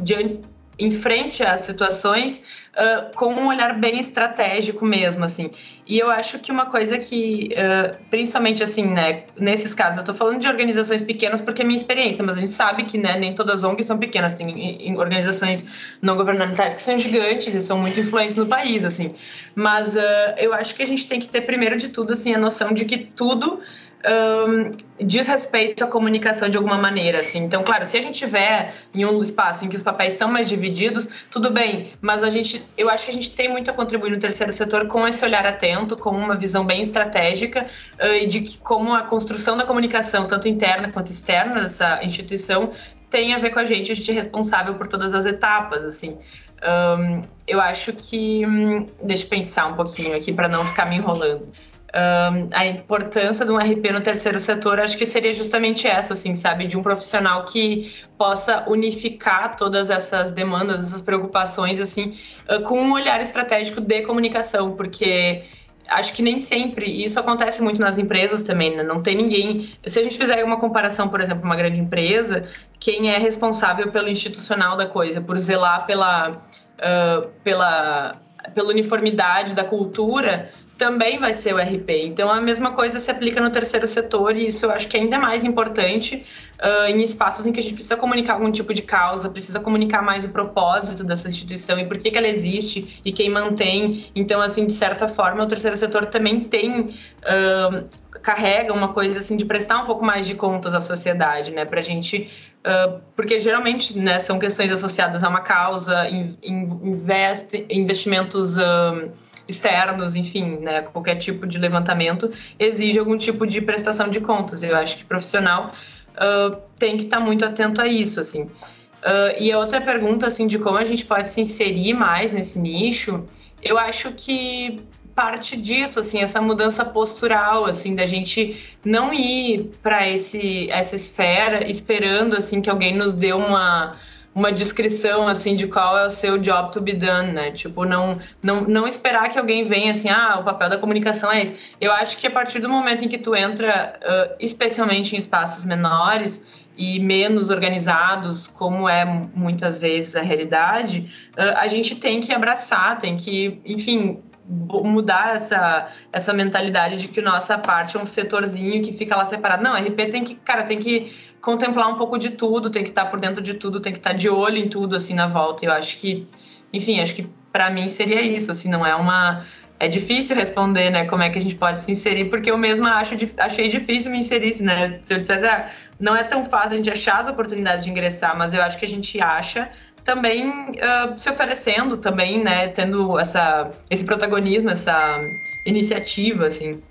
diante, 0.00 0.40
em 0.80 0.90
frente 0.90 1.42
às 1.42 1.60
situações 1.62 2.42
uh, 2.74 3.14
com 3.14 3.34
um 3.34 3.48
olhar 3.48 3.78
bem 3.78 4.00
estratégico 4.00 4.84
mesmo, 4.84 5.24
assim. 5.24 5.50
E 5.86 5.98
eu 5.98 6.10
acho 6.10 6.38
que 6.38 6.50
uma 6.50 6.66
coisa 6.66 6.98
que, 6.98 7.50
uh, 7.52 7.96
principalmente 8.10 8.62
assim, 8.62 8.86
né, 8.86 9.24
nesses 9.38 9.74
casos, 9.74 9.98
eu 9.98 10.04
tô 10.04 10.14
falando 10.14 10.40
de 10.40 10.48
organizações 10.48 11.02
pequenas 11.02 11.40
porque 11.40 11.62
é 11.62 11.64
minha 11.64 11.76
experiência, 11.76 12.24
mas 12.24 12.36
a 12.36 12.40
gente 12.40 12.52
sabe 12.52 12.84
que, 12.84 12.96
né, 12.96 13.16
nem 13.18 13.34
todas 13.34 13.56
as 13.56 13.64
ONGs 13.64 13.86
são 13.86 13.98
pequenas, 13.98 14.34
tem 14.34 14.96
organizações 14.96 15.66
não 16.00 16.16
governamentais 16.16 16.74
que 16.74 16.80
são 16.80 16.96
gigantes 16.98 17.54
e 17.54 17.60
são 17.60 17.78
muito 17.78 17.98
influentes 18.00 18.36
no 18.36 18.46
país, 18.46 18.84
assim. 18.84 19.14
Mas 19.54 19.96
uh, 19.96 20.00
eu 20.38 20.54
acho 20.54 20.74
que 20.74 20.82
a 20.82 20.86
gente 20.86 21.06
tem 21.06 21.20
que 21.20 21.28
ter, 21.28 21.42
primeiro 21.42 21.76
de 21.76 21.88
tudo, 21.88 22.12
assim, 22.12 22.34
a 22.34 22.38
noção 22.38 22.72
de 22.72 22.84
que 22.84 22.96
tudo 22.98 23.60
um, 24.02 24.72
diz 25.04 25.26
respeito 25.26 25.84
à 25.84 25.86
comunicação 25.86 26.48
de 26.48 26.56
alguma 26.56 26.78
maneira, 26.78 27.20
assim. 27.20 27.40
Então, 27.40 27.62
claro, 27.62 27.84
se 27.84 27.96
a 27.96 28.00
gente 28.00 28.18
tiver 28.18 28.74
em 28.94 29.04
um 29.04 29.22
espaço 29.22 29.64
em 29.64 29.68
que 29.68 29.76
os 29.76 29.82
papéis 29.82 30.14
são 30.14 30.30
mais 30.30 30.48
divididos, 30.48 31.08
tudo 31.30 31.50
bem, 31.50 31.90
mas 32.00 32.22
a 32.22 32.30
gente, 32.30 32.64
eu 32.78 32.88
acho 32.88 33.04
que 33.04 33.10
a 33.10 33.14
gente 33.14 33.30
tem 33.32 33.48
muito 33.48 33.70
a 33.70 33.74
contribuir 33.74 34.10
no 34.10 34.18
terceiro 34.18 34.52
setor 34.52 34.86
com 34.86 35.06
esse 35.06 35.24
olhar 35.24 35.46
atento, 35.46 35.96
com 35.96 36.10
uma 36.10 36.34
visão 36.34 36.64
bem 36.64 36.80
estratégica 36.80 37.66
uh, 37.98 38.26
de 38.26 38.40
que 38.40 38.58
como 38.58 38.94
a 38.94 39.02
construção 39.02 39.56
da 39.56 39.64
comunicação, 39.64 40.26
tanto 40.26 40.48
interna 40.48 40.90
quanto 40.90 41.10
externa 41.10 41.60
dessa 41.60 42.02
instituição, 42.02 42.70
tem 43.10 43.34
a 43.34 43.38
ver 43.38 43.50
com 43.50 43.58
a 43.58 43.64
gente, 43.64 43.92
a 43.92 43.94
gente 43.94 44.10
é 44.10 44.14
responsável 44.14 44.74
por 44.74 44.86
todas 44.86 45.14
as 45.14 45.26
etapas, 45.26 45.84
assim. 45.84 46.16
Um, 46.62 47.22
eu 47.46 47.58
acho 47.60 47.92
que. 47.94 48.46
Hum, 48.46 48.86
deixa 49.02 49.24
eu 49.24 49.28
pensar 49.30 49.66
um 49.66 49.74
pouquinho 49.74 50.14
aqui 50.14 50.30
para 50.30 50.46
não 50.46 50.64
ficar 50.66 50.84
me 50.84 50.96
enrolando 50.96 51.48
um, 51.92 52.48
a 52.52 52.66
importância 52.66 53.44
de 53.44 53.50
um 53.50 53.56
RP 53.56 53.90
no 53.92 54.00
terceiro 54.00 54.38
setor, 54.38 54.78
acho 54.78 54.96
que 54.96 55.04
seria 55.04 55.34
justamente 55.34 55.86
essa, 55.86 56.12
assim, 56.12 56.34
sabe? 56.34 56.66
De 56.66 56.76
um 56.76 56.82
profissional 56.82 57.44
que 57.44 57.92
possa 58.16 58.64
unificar 58.68 59.56
todas 59.56 59.90
essas 59.90 60.30
demandas, 60.30 60.80
essas 60.80 61.02
preocupações, 61.02 61.80
assim, 61.80 62.16
uh, 62.48 62.62
com 62.62 62.80
um 62.80 62.92
olhar 62.92 63.20
estratégico 63.20 63.80
de 63.80 64.02
comunicação, 64.02 64.76
porque 64.76 65.42
acho 65.88 66.12
que 66.12 66.22
nem 66.22 66.38
sempre 66.38 66.86
isso 66.86 67.18
acontece 67.18 67.60
muito 67.60 67.80
nas 67.80 67.98
empresas 67.98 68.44
também, 68.44 68.76
né? 68.76 68.84
Não 68.84 69.02
tem 69.02 69.16
ninguém. 69.16 69.72
Se 69.84 69.98
a 69.98 70.02
gente 70.02 70.16
fizer 70.16 70.44
uma 70.44 70.58
comparação, 70.58 71.08
por 71.08 71.20
exemplo, 71.20 71.44
uma 71.44 71.56
grande 71.56 71.80
empresa, 71.80 72.48
quem 72.78 73.10
é 73.10 73.18
responsável 73.18 73.90
pelo 73.90 74.08
institucional 74.08 74.76
da 74.76 74.86
coisa, 74.86 75.20
por 75.20 75.38
zelar 75.38 75.86
pela. 75.86 76.38
Uh, 76.78 77.28
pela 77.44 78.16
pela 78.54 78.70
uniformidade 78.70 79.54
da 79.54 79.62
cultura, 79.62 80.50
também 80.80 81.18
vai 81.18 81.34
ser 81.34 81.54
o 81.54 81.58
RP. 81.58 81.90
Então, 82.06 82.30
a 82.30 82.40
mesma 82.40 82.70
coisa 82.72 82.98
se 82.98 83.10
aplica 83.10 83.38
no 83.38 83.50
terceiro 83.50 83.86
setor, 83.86 84.34
e 84.34 84.46
isso 84.46 84.64
eu 84.64 84.70
acho 84.70 84.88
que 84.88 84.96
é 84.96 85.00
ainda 85.00 85.18
mais 85.18 85.44
importante 85.44 86.24
uh, 86.58 86.86
em 86.86 87.04
espaços 87.04 87.46
em 87.46 87.52
que 87.52 87.60
a 87.60 87.62
gente 87.62 87.74
precisa 87.74 87.98
comunicar 87.98 88.32
algum 88.32 88.50
tipo 88.50 88.72
de 88.72 88.80
causa, 88.80 89.28
precisa 89.28 89.60
comunicar 89.60 90.00
mais 90.00 90.24
o 90.24 90.30
propósito 90.30 91.04
dessa 91.04 91.28
instituição 91.28 91.78
e 91.78 91.84
por 91.84 91.98
que, 91.98 92.10
que 92.10 92.16
ela 92.16 92.26
existe 92.26 92.98
e 93.04 93.12
quem 93.12 93.28
mantém. 93.28 94.06
Então, 94.14 94.40
assim, 94.40 94.66
de 94.66 94.72
certa 94.72 95.06
forma, 95.06 95.44
o 95.44 95.46
terceiro 95.46 95.76
setor 95.76 96.06
também 96.06 96.40
tem. 96.40 96.80
Uh, 96.80 97.84
carrega 98.22 98.72
uma 98.72 98.88
coisa 98.88 99.20
assim 99.20 99.36
de 99.36 99.44
prestar 99.44 99.82
um 99.82 99.86
pouco 99.86 100.04
mais 100.04 100.26
de 100.26 100.34
contas 100.34 100.74
à 100.74 100.80
sociedade, 100.80 101.52
né? 101.52 101.66
Pra 101.66 101.82
gente. 101.82 102.30
Uh, 102.60 103.00
porque 103.14 103.38
geralmente 103.38 103.98
né, 103.98 104.18
são 104.18 104.38
questões 104.38 104.72
associadas 104.72 105.22
a 105.22 105.28
uma 105.28 105.40
causa, 105.40 106.08
in, 106.08 106.36
investe, 106.82 107.66
investimentos. 107.68 108.56
Uh, 108.56 109.10
externos, 109.50 110.16
enfim, 110.16 110.58
né, 110.60 110.82
qualquer 110.82 111.16
tipo 111.16 111.46
de 111.46 111.58
levantamento 111.58 112.32
exige 112.58 112.98
algum 112.98 113.16
tipo 113.16 113.46
de 113.46 113.60
prestação 113.60 114.08
de 114.08 114.20
contas. 114.20 114.62
Eu 114.62 114.76
acho 114.76 114.96
que 114.96 115.04
profissional 115.04 115.74
uh, 116.14 116.56
tem 116.78 116.96
que 116.96 117.04
estar 117.04 117.18
tá 117.18 117.24
muito 117.24 117.44
atento 117.44 117.80
a 117.80 117.86
isso, 117.86 118.20
assim. 118.20 118.44
Uh, 118.44 119.32
e 119.38 119.50
a 119.50 119.58
outra 119.58 119.80
pergunta, 119.80 120.26
assim, 120.26 120.46
de 120.46 120.58
como 120.58 120.78
a 120.78 120.84
gente 120.84 121.04
pode 121.04 121.28
se 121.28 121.40
inserir 121.40 121.94
mais 121.94 122.32
nesse 122.32 122.58
nicho, 122.58 123.24
eu 123.62 123.78
acho 123.78 124.12
que 124.12 124.80
parte 125.14 125.56
disso, 125.56 126.00
assim, 126.00 126.20
essa 126.20 126.40
mudança 126.40 126.84
postural, 126.84 127.66
assim, 127.66 127.94
da 127.94 128.06
gente 128.06 128.62
não 128.84 129.12
ir 129.12 129.70
para 129.82 130.08
esse 130.08 130.70
essa 130.70 130.96
esfera 130.96 131.68
esperando, 131.68 132.36
assim, 132.36 132.60
que 132.60 132.70
alguém 132.70 132.96
nos 132.96 133.12
dê 133.12 133.32
uma 133.32 133.96
uma 134.34 134.52
descrição 134.52 135.26
assim 135.26 135.56
de 135.56 135.66
qual 135.66 135.98
é 135.98 136.06
o 136.06 136.10
seu 136.10 136.38
job 136.38 136.70
to 136.70 136.80
be 136.80 136.92
done, 136.92 137.32
né? 137.32 137.50
Tipo, 137.50 137.84
não, 137.84 138.18
não, 138.42 138.62
não 138.62 138.86
esperar 138.86 139.28
que 139.28 139.38
alguém 139.38 139.64
venha 139.64 139.92
assim, 139.92 140.08
ah, 140.08 140.38
o 140.40 140.44
papel 140.44 140.68
da 140.68 140.78
comunicação 140.78 141.32
é 141.32 141.42
esse. 141.42 141.56
Eu 141.80 141.92
acho 141.92 142.16
que 142.16 142.26
a 142.26 142.30
partir 142.30 142.60
do 142.60 142.68
momento 142.68 143.04
em 143.04 143.08
que 143.08 143.18
tu 143.18 143.34
entra, 143.34 143.98
uh, 144.00 144.36
especialmente 144.38 145.14
em 145.14 145.18
espaços 145.18 145.64
menores 145.64 146.44
e 146.76 147.00
menos 147.00 147.50
organizados, 147.50 148.46
como 148.46 148.88
é 148.88 149.04
muitas 149.04 149.78
vezes 149.78 150.14
a 150.14 150.22
realidade, 150.22 151.12
uh, 151.36 151.58
a 151.58 151.66
gente 151.66 151.96
tem 151.96 152.20
que 152.20 152.32
abraçar, 152.32 152.98
tem 152.98 153.16
que, 153.16 153.60
enfim, 153.64 154.22
mudar 154.50 155.36
essa, 155.36 155.88
essa 156.12 156.32
mentalidade 156.32 156.96
de 156.96 157.08
que 157.08 157.20
nossa 157.20 157.56
parte 157.56 157.96
é 157.96 158.00
um 158.00 158.04
setorzinho 158.04 158.82
que 158.82 158.92
fica 158.92 159.16
lá 159.16 159.24
separado. 159.24 159.62
Não, 159.62 159.74
RP 159.74 160.10
tem 160.10 160.24
que, 160.24 160.34
cara, 160.34 160.64
tem 160.64 160.78
que 160.78 161.12
contemplar 161.40 161.88
um 161.88 161.96
pouco 161.96 162.18
de 162.18 162.30
tudo, 162.30 162.70
tem 162.70 162.82
que 162.82 162.90
estar 162.90 163.06
por 163.06 163.18
dentro 163.18 163.42
de 163.42 163.54
tudo, 163.54 163.80
tem 163.80 163.92
que 163.92 163.98
estar 163.98 164.12
de 164.12 164.28
olho 164.28 164.58
em 164.58 164.68
tudo, 164.68 164.96
assim, 164.96 165.14
na 165.14 165.26
volta. 165.26 165.64
Eu 165.64 165.72
acho 165.72 165.98
que, 165.98 166.26
enfim, 166.72 167.00
acho 167.00 167.14
que 167.14 167.28
para 167.52 167.70
mim 167.70 167.88
seria 167.88 168.20
isso, 168.22 168.50
assim, 168.50 168.68
não 168.68 168.84
é 168.86 168.94
uma... 168.94 169.44
É 169.78 169.88
difícil 169.88 170.36
responder, 170.36 170.90
né, 170.90 171.06
como 171.06 171.22
é 171.22 171.30
que 171.30 171.38
a 171.38 171.40
gente 171.40 171.54
pode 171.54 171.80
se 171.80 171.90
inserir, 171.90 172.26
porque 172.26 172.50
eu 172.50 172.58
mesma 172.58 172.96
acho, 172.96 173.14
achei 173.38 173.66
difícil 173.68 174.12
me 174.12 174.18
inserir, 174.18 174.62
né, 174.62 175.00
se 175.06 175.14
eu 175.14 175.20
dissesse, 175.20 175.46
ah, 175.46 175.70
não 175.98 176.14
é 176.14 176.22
tão 176.22 176.44
fácil 176.44 176.72
a 176.72 176.76
gente 176.76 176.90
achar 176.90 177.20
as 177.20 177.28
oportunidades 177.28 177.86
de 177.86 177.90
ingressar, 177.90 178.36
mas 178.36 178.52
eu 178.52 178.60
acho 178.60 178.76
que 178.76 178.84
a 178.84 178.88
gente 178.88 179.18
acha 179.22 179.70
também 180.04 180.50
uh, 180.50 181.18
se 181.18 181.30
oferecendo, 181.30 181.96
também, 181.96 182.44
né, 182.44 182.68
tendo 182.68 183.18
essa, 183.18 183.70
esse 183.88 184.04
protagonismo, 184.04 184.68
essa 184.68 185.18
iniciativa, 185.64 186.46
assim. 186.46 186.82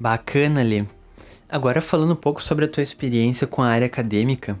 Bacana, 0.00 0.62
ali. 0.62 0.86
Agora 1.48 1.80
falando 1.80 2.12
um 2.12 2.16
pouco 2.16 2.42
sobre 2.42 2.64
a 2.64 2.68
tua 2.68 2.82
experiência 2.82 3.46
com 3.46 3.62
a 3.62 3.68
área 3.68 3.86
acadêmica, 3.86 4.58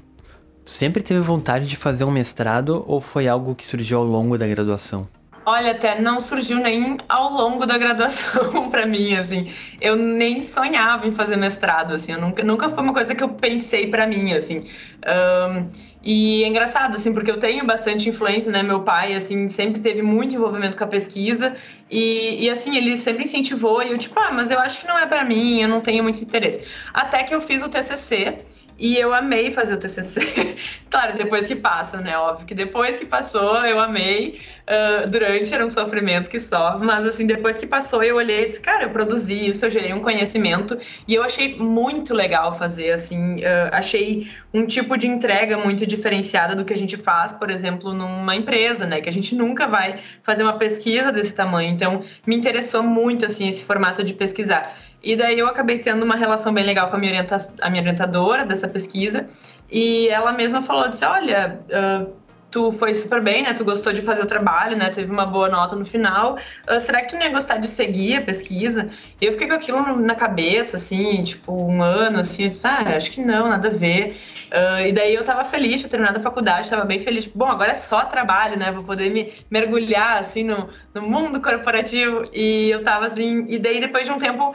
tu 0.64 0.70
sempre 0.70 1.02
teve 1.02 1.20
vontade 1.20 1.66
de 1.66 1.76
fazer 1.76 2.04
um 2.04 2.10
mestrado 2.10 2.84
ou 2.86 3.00
foi 3.00 3.26
algo 3.26 3.54
que 3.56 3.66
surgiu 3.66 3.98
ao 3.98 4.04
longo 4.04 4.38
da 4.38 4.46
graduação? 4.46 5.08
Olha, 5.48 5.70
até 5.70 6.00
não 6.00 6.20
surgiu 6.20 6.58
nem 6.58 6.96
ao 7.08 7.32
longo 7.32 7.66
da 7.66 7.78
graduação 7.78 8.68
para 8.70 8.84
mim, 8.84 9.14
assim. 9.14 9.52
Eu 9.80 9.94
nem 9.94 10.42
sonhava 10.42 11.06
em 11.06 11.12
fazer 11.12 11.36
mestrado, 11.36 11.94
assim. 11.94 12.12
Eu 12.12 12.20
nunca, 12.20 12.42
nunca 12.42 12.68
foi 12.68 12.82
uma 12.82 12.92
coisa 12.92 13.14
que 13.14 13.22
eu 13.22 13.28
pensei 13.28 13.88
para 13.88 14.08
mim, 14.08 14.32
assim. 14.32 14.66
Um, 15.06 15.70
e 16.06 16.44
é 16.44 16.46
engraçado, 16.46 16.94
assim, 16.96 17.12
porque 17.12 17.28
eu 17.28 17.40
tenho 17.40 17.66
bastante 17.66 18.08
influência, 18.08 18.52
né? 18.52 18.62
Meu 18.62 18.82
pai, 18.82 19.12
assim, 19.12 19.48
sempre 19.48 19.80
teve 19.80 20.02
muito 20.02 20.36
envolvimento 20.36 20.76
com 20.76 20.84
a 20.84 20.86
pesquisa. 20.86 21.56
E, 21.90 22.44
e 22.44 22.48
assim, 22.48 22.76
ele 22.76 22.96
sempre 22.96 23.24
incentivou. 23.24 23.82
E 23.82 23.90
eu, 23.90 23.98
tipo, 23.98 24.16
ah, 24.20 24.30
mas 24.30 24.52
eu 24.52 24.60
acho 24.60 24.80
que 24.80 24.86
não 24.86 24.96
é 24.96 25.04
para 25.04 25.24
mim, 25.24 25.60
eu 25.60 25.68
não 25.68 25.80
tenho 25.80 26.04
muito 26.04 26.22
interesse. 26.22 26.64
Até 26.94 27.24
que 27.24 27.34
eu 27.34 27.40
fiz 27.40 27.60
o 27.60 27.68
TCC. 27.68 28.36
E 28.78 28.96
eu 28.96 29.12
amei 29.12 29.52
fazer 29.52 29.74
o 29.74 29.78
TCC. 29.78 30.56
claro, 30.88 31.16
depois 31.16 31.48
que 31.48 31.56
passa, 31.56 31.96
né? 31.96 32.16
Óbvio 32.16 32.46
que 32.46 32.54
depois 32.54 32.96
que 32.96 33.06
passou, 33.06 33.66
eu 33.66 33.80
amei. 33.80 34.40
Uh, 34.68 35.08
durante 35.08 35.54
era 35.54 35.64
um 35.64 35.70
sofrimento 35.70 36.28
que 36.28 36.40
só, 36.40 36.76
mas 36.80 37.06
assim, 37.06 37.24
depois 37.24 37.56
que 37.56 37.68
passou, 37.68 38.02
eu 38.02 38.16
olhei 38.16 38.42
e 38.42 38.46
disse, 38.46 38.60
cara, 38.60 38.82
eu 38.82 38.90
produzi 38.90 39.46
isso, 39.46 39.64
eu 39.64 39.70
gerei 39.70 39.92
um 39.92 40.00
conhecimento 40.00 40.76
e 41.06 41.14
eu 41.14 41.22
achei 41.22 41.56
muito 41.56 42.12
legal 42.12 42.52
fazer, 42.52 42.90
assim, 42.90 43.36
uh, 43.36 43.70
achei 43.70 44.28
um 44.52 44.66
tipo 44.66 44.96
de 44.96 45.06
entrega 45.06 45.56
muito 45.56 45.86
diferenciada 45.86 46.56
do 46.56 46.64
que 46.64 46.72
a 46.72 46.76
gente 46.76 46.96
faz, 46.96 47.30
por 47.30 47.48
exemplo, 47.48 47.94
numa 47.94 48.34
empresa, 48.34 48.84
né? 48.86 49.00
Que 49.00 49.08
a 49.08 49.12
gente 49.12 49.36
nunca 49.36 49.68
vai 49.68 50.00
fazer 50.24 50.42
uma 50.42 50.58
pesquisa 50.58 51.12
desse 51.12 51.32
tamanho. 51.32 51.70
Então, 51.70 52.02
me 52.26 52.34
interessou 52.34 52.82
muito, 52.82 53.24
assim, 53.24 53.48
esse 53.48 53.62
formato 53.62 54.02
de 54.02 54.14
pesquisar. 54.14 54.74
E 55.00 55.14
daí 55.14 55.38
eu 55.38 55.46
acabei 55.46 55.78
tendo 55.78 56.02
uma 56.04 56.16
relação 56.16 56.52
bem 56.52 56.64
legal 56.64 56.90
com 56.90 56.96
a 56.96 56.98
minha, 56.98 57.12
orienta 57.12 57.36
a 57.60 57.70
minha 57.70 57.82
orientadora 57.82 58.44
dessa 58.44 58.66
pesquisa. 58.66 59.28
E 59.70 60.08
ela 60.08 60.32
mesma 60.32 60.60
falou, 60.62 60.88
disse, 60.88 61.04
olha, 61.04 61.60
uh, 61.70 62.25
tu 62.50 62.70
foi 62.72 62.94
super 62.94 63.20
bem, 63.20 63.42
né? 63.42 63.52
Tu 63.52 63.64
gostou 63.64 63.92
de 63.92 64.02
fazer 64.02 64.22
o 64.22 64.26
trabalho, 64.26 64.76
né? 64.76 64.90
Teve 64.90 65.10
uma 65.10 65.26
boa 65.26 65.48
nota 65.48 65.74
no 65.76 65.84
final. 65.84 66.38
Uh, 66.68 66.80
será 66.80 67.00
que 67.00 67.08
tu 67.08 67.16
não 67.16 67.22
ia 67.22 67.30
gostar 67.30 67.58
de 67.58 67.68
seguir 67.68 68.16
a 68.16 68.22
pesquisa? 68.22 68.88
E 69.20 69.26
eu 69.26 69.32
fiquei 69.32 69.48
com 69.48 69.54
aquilo 69.54 69.96
na 70.00 70.14
cabeça, 70.14 70.76
assim, 70.76 71.22
tipo, 71.22 71.52
um 71.52 71.82
ano, 71.82 72.20
assim. 72.20 72.44
Eu 72.44 72.48
disse, 72.50 72.66
ah, 72.66 72.96
acho 72.96 73.10
que 73.10 73.20
não, 73.20 73.48
nada 73.48 73.68
a 73.68 73.72
ver. 73.72 74.16
Uh, 74.46 74.86
e 74.86 74.92
daí 74.92 75.14
eu 75.14 75.24
tava 75.24 75.44
feliz, 75.44 75.80
tinha 75.80 75.90
terminado 75.90 76.18
a 76.18 76.22
faculdade, 76.22 76.70
tava 76.70 76.84
bem 76.84 76.98
feliz. 76.98 77.26
Bom, 77.26 77.46
agora 77.46 77.72
é 77.72 77.76
só 77.76 78.04
trabalho, 78.04 78.58
né? 78.58 78.70
Vou 78.72 78.84
poder 78.84 79.10
me 79.10 79.32
mergulhar, 79.50 80.18
assim, 80.18 80.44
no, 80.44 80.68
no 80.94 81.02
mundo 81.02 81.40
corporativo. 81.40 82.22
E 82.32 82.70
eu 82.70 82.82
tava 82.82 83.06
assim... 83.06 83.46
E 83.48 83.58
daí, 83.58 83.80
depois 83.80 84.06
de 84.06 84.12
um 84.12 84.18
tempo 84.18 84.54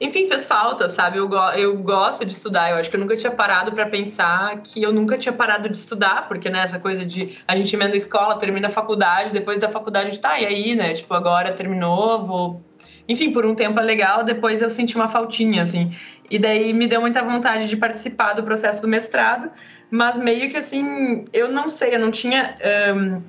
enfim, 0.00 0.26
fez 0.26 0.46
falta, 0.46 0.88
sabe? 0.88 1.18
Eu, 1.18 1.28
go 1.28 1.36
eu 1.50 1.76
gosto 1.76 2.24
de 2.24 2.32
estudar. 2.32 2.70
Eu 2.70 2.76
acho 2.76 2.88
que 2.88 2.96
eu 2.96 3.00
nunca 3.00 3.14
tinha 3.16 3.30
parado 3.30 3.70
para 3.70 3.86
pensar 3.86 4.62
que 4.62 4.82
eu 4.82 4.92
nunca 4.92 5.18
tinha 5.18 5.32
parado 5.32 5.68
de 5.68 5.76
estudar, 5.76 6.26
porque, 6.26 6.48
né, 6.48 6.60
essa 6.60 6.78
coisa 6.78 7.04
de 7.04 7.38
a 7.46 7.54
gente 7.54 7.74
emenda 7.76 7.92
a 7.92 7.98
escola, 7.98 8.38
termina 8.38 8.68
a 8.68 8.70
faculdade, 8.70 9.30
depois 9.30 9.58
da 9.58 9.68
faculdade 9.68 10.18
tá, 10.18 10.40
e 10.40 10.46
aí, 10.46 10.74
né? 10.74 10.94
Tipo, 10.94 11.12
agora 11.12 11.52
terminou, 11.52 12.24
vou. 12.24 12.64
Enfim, 13.06 13.30
por 13.30 13.44
um 13.44 13.54
tempo 13.54 13.78
é 13.78 13.82
legal, 13.82 14.24
depois 14.24 14.62
eu 14.62 14.70
senti 14.70 14.96
uma 14.96 15.08
faltinha, 15.08 15.62
assim. 15.62 15.94
E 16.30 16.38
daí 16.38 16.72
me 16.72 16.86
deu 16.86 17.00
muita 17.00 17.22
vontade 17.22 17.68
de 17.68 17.76
participar 17.76 18.32
do 18.32 18.42
processo 18.42 18.80
do 18.80 18.88
mestrado, 18.88 19.50
mas 19.90 20.16
meio 20.16 20.48
que 20.48 20.56
assim, 20.56 21.26
eu 21.32 21.52
não 21.52 21.68
sei, 21.68 21.94
eu 21.94 21.98
não 21.98 22.10
tinha. 22.10 22.56
Um 22.94 23.20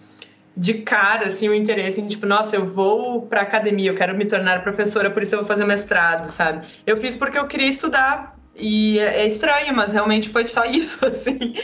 de 0.55 0.75
cara, 0.75 1.27
assim, 1.27 1.47
o 1.47 1.53
interesse 1.53 2.01
em, 2.01 2.07
tipo, 2.07 2.25
nossa, 2.25 2.55
eu 2.55 2.65
vou 2.65 3.21
pra 3.23 3.41
academia, 3.41 3.91
eu 3.91 3.95
quero 3.95 4.15
me 4.15 4.25
tornar 4.25 4.61
professora, 4.63 5.09
por 5.09 5.23
isso 5.23 5.33
eu 5.33 5.39
vou 5.39 5.47
fazer 5.47 5.65
mestrado, 5.65 6.25
sabe? 6.25 6.67
Eu 6.85 6.97
fiz 6.97 7.15
porque 7.15 7.37
eu 7.37 7.47
queria 7.47 7.69
estudar 7.69 8.35
e 8.55 8.99
é, 8.99 9.21
é 9.21 9.27
estranho, 9.27 9.73
mas 9.75 9.91
realmente 9.91 10.29
foi 10.29 10.45
só 10.45 10.65
isso, 10.69 11.05
assim. 11.05 11.55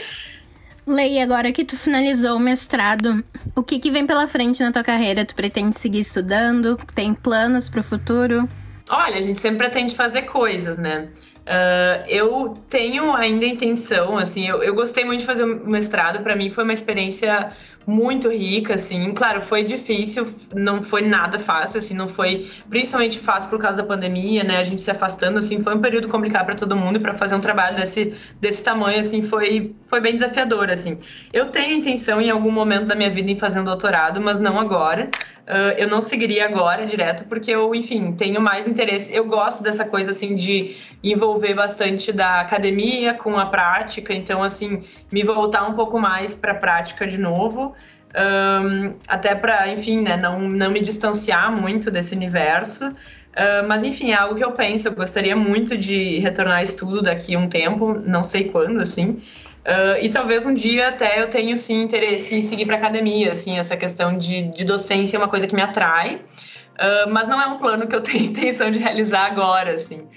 Lei, 0.86 1.20
agora 1.20 1.52
que 1.52 1.66
tu 1.66 1.76
finalizou 1.76 2.36
o 2.36 2.40
mestrado, 2.40 3.22
o 3.54 3.62
que, 3.62 3.78
que 3.78 3.90
vem 3.90 4.06
pela 4.06 4.26
frente 4.26 4.62
na 4.62 4.72
tua 4.72 4.82
carreira? 4.82 5.22
Tu 5.22 5.34
pretende 5.34 5.76
seguir 5.76 6.00
estudando? 6.00 6.78
Tem 6.94 7.12
planos 7.12 7.68
para 7.68 7.80
o 7.80 7.84
futuro? 7.84 8.48
Olha, 8.88 9.18
a 9.18 9.20
gente 9.20 9.38
sempre 9.38 9.68
pretende 9.68 9.94
fazer 9.94 10.22
coisas, 10.22 10.78
né? 10.78 11.08
Uh, 11.48 12.04
eu 12.08 12.54
tenho 12.68 13.14
ainda 13.14 13.44
intenção, 13.44 14.18
assim, 14.18 14.46
eu, 14.46 14.62
eu 14.62 14.74
gostei 14.74 15.04
muito 15.04 15.20
de 15.20 15.26
fazer 15.26 15.44
o 15.44 15.68
mestrado, 15.68 16.22
para 16.22 16.36
mim 16.36 16.50
foi 16.50 16.62
uma 16.62 16.74
experiência 16.74 17.52
muito 17.88 18.28
rica, 18.28 18.74
assim. 18.74 19.12
Claro, 19.14 19.40
foi 19.40 19.64
difícil, 19.64 20.28
não 20.54 20.82
foi 20.82 21.00
nada 21.00 21.38
fácil, 21.38 21.78
assim, 21.78 21.94
não 21.94 22.06
foi 22.06 22.50
principalmente 22.68 23.18
fácil 23.18 23.48
por 23.48 23.58
causa 23.58 23.78
da 23.78 23.82
pandemia, 23.82 24.44
né? 24.44 24.58
A 24.58 24.62
gente 24.62 24.82
se 24.82 24.90
afastando, 24.90 25.38
assim, 25.38 25.62
foi 25.62 25.74
um 25.74 25.80
período 25.80 26.06
complicado 26.06 26.44
para 26.44 26.54
todo 26.54 26.76
mundo 26.76 26.96
e 26.96 27.00
para 27.00 27.14
fazer 27.14 27.34
um 27.34 27.40
trabalho 27.40 27.76
desse, 27.76 28.14
desse 28.38 28.62
tamanho, 28.62 29.00
assim, 29.00 29.22
foi, 29.22 29.74
foi 29.86 30.02
bem 30.02 30.14
desafiador, 30.14 30.68
assim. 30.68 30.98
Eu 31.32 31.46
tenho 31.46 31.74
intenção 31.74 32.20
em 32.20 32.28
algum 32.28 32.50
momento 32.50 32.84
da 32.86 32.94
minha 32.94 33.08
vida 33.08 33.30
em 33.30 33.36
fazer 33.38 33.58
um 33.60 33.64
doutorado, 33.64 34.20
mas 34.20 34.38
não 34.38 34.60
agora. 34.60 35.08
Uh, 35.48 35.72
eu 35.78 35.88
não 35.88 36.02
seguiria 36.02 36.44
agora 36.44 36.84
direto, 36.84 37.24
porque 37.24 37.50
eu, 37.50 37.74
enfim, 37.74 38.12
tenho 38.12 38.38
mais 38.38 38.68
interesse. 38.68 39.10
Eu 39.10 39.24
gosto 39.24 39.62
dessa 39.62 39.82
coisa, 39.82 40.10
assim, 40.10 40.34
de 40.34 40.76
envolver 41.02 41.54
bastante 41.54 42.12
da 42.12 42.40
academia 42.40 43.14
com 43.14 43.38
a 43.38 43.46
prática, 43.46 44.12
então, 44.12 44.42
assim, 44.42 44.84
me 45.10 45.24
voltar 45.24 45.66
um 45.66 45.72
pouco 45.72 45.98
mais 45.98 46.34
para 46.34 46.52
a 46.52 46.54
prática 46.54 47.06
de 47.06 47.18
novo. 47.18 47.74
Um, 48.14 48.94
até 49.06 49.34
para, 49.34 49.68
enfim, 49.68 50.02
né, 50.02 50.18
não, 50.18 50.38
não 50.38 50.70
me 50.70 50.80
distanciar 50.80 51.50
muito 51.50 51.90
desse 51.90 52.14
universo. 52.14 52.86
Uh, 52.88 53.66
mas, 53.66 53.82
enfim, 53.82 54.10
é 54.10 54.16
algo 54.16 54.34
que 54.34 54.44
eu 54.44 54.52
penso. 54.52 54.88
Eu 54.88 54.92
gostaria 54.92 55.34
muito 55.34 55.78
de 55.78 56.18
retornar 56.18 56.58
a 56.58 56.62
estudo 56.62 57.00
daqui 57.00 57.34
a 57.34 57.38
um 57.38 57.48
tempo, 57.48 57.94
não 58.04 58.22
sei 58.22 58.44
quando, 58.44 58.80
assim. 58.80 59.22
Uh, 59.68 60.02
e 60.02 60.08
talvez 60.08 60.46
um 60.46 60.54
dia 60.54 60.88
até 60.88 61.20
eu 61.20 61.28
tenha, 61.28 61.54
sim, 61.58 61.82
interesse 61.82 62.34
em 62.34 62.40
seguir 62.40 62.64
para 62.64 62.76
academia, 62.76 63.32
assim, 63.32 63.58
essa 63.58 63.76
questão 63.76 64.16
de, 64.16 64.48
de 64.52 64.64
docência 64.64 65.18
é 65.18 65.18
uma 65.18 65.28
coisa 65.28 65.46
que 65.46 65.54
me 65.54 65.60
atrai, 65.60 66.14
uh, 66.16 67.10
mas 67.10 67.28
não 67.28 67.38
é 67.38 67.46
um 67.46 67.58
plano 67.58 67.86
que 67.86 67.94
eu 67.94 68.00
tenho 68.02 68.24
intenção 68.24 68.70
de 68.70 68.78
realizar 68.78 69.26
agora, 69.26 69.74
assim. 69.74 70.08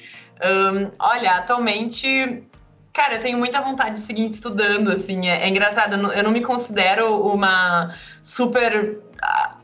Um, 0.41 0.89
olha, 0.97 1.31
atualmente 1.31 2.47
Cara, 2.93 3.15
eu 3.15 3.19
tenho 3.21 3.37
muita 3.37 3.61
vontade 3.61 3.95
de 3.95 4.01
seguir 4.01 4.29
estudando, 4.29 4.91
assim, 4.91 5.29
é, 5.29 5.43
é 5.43 5.47
engraçado, 5.47 5.93
eu 5.93 5.97
não, 5.97 6.11
eu 6.11 6.23
não, 6.23 6.31
me 6.31 6.41
considero 6.41 7.25
uma 7.25 7.95
super 8.21 8.97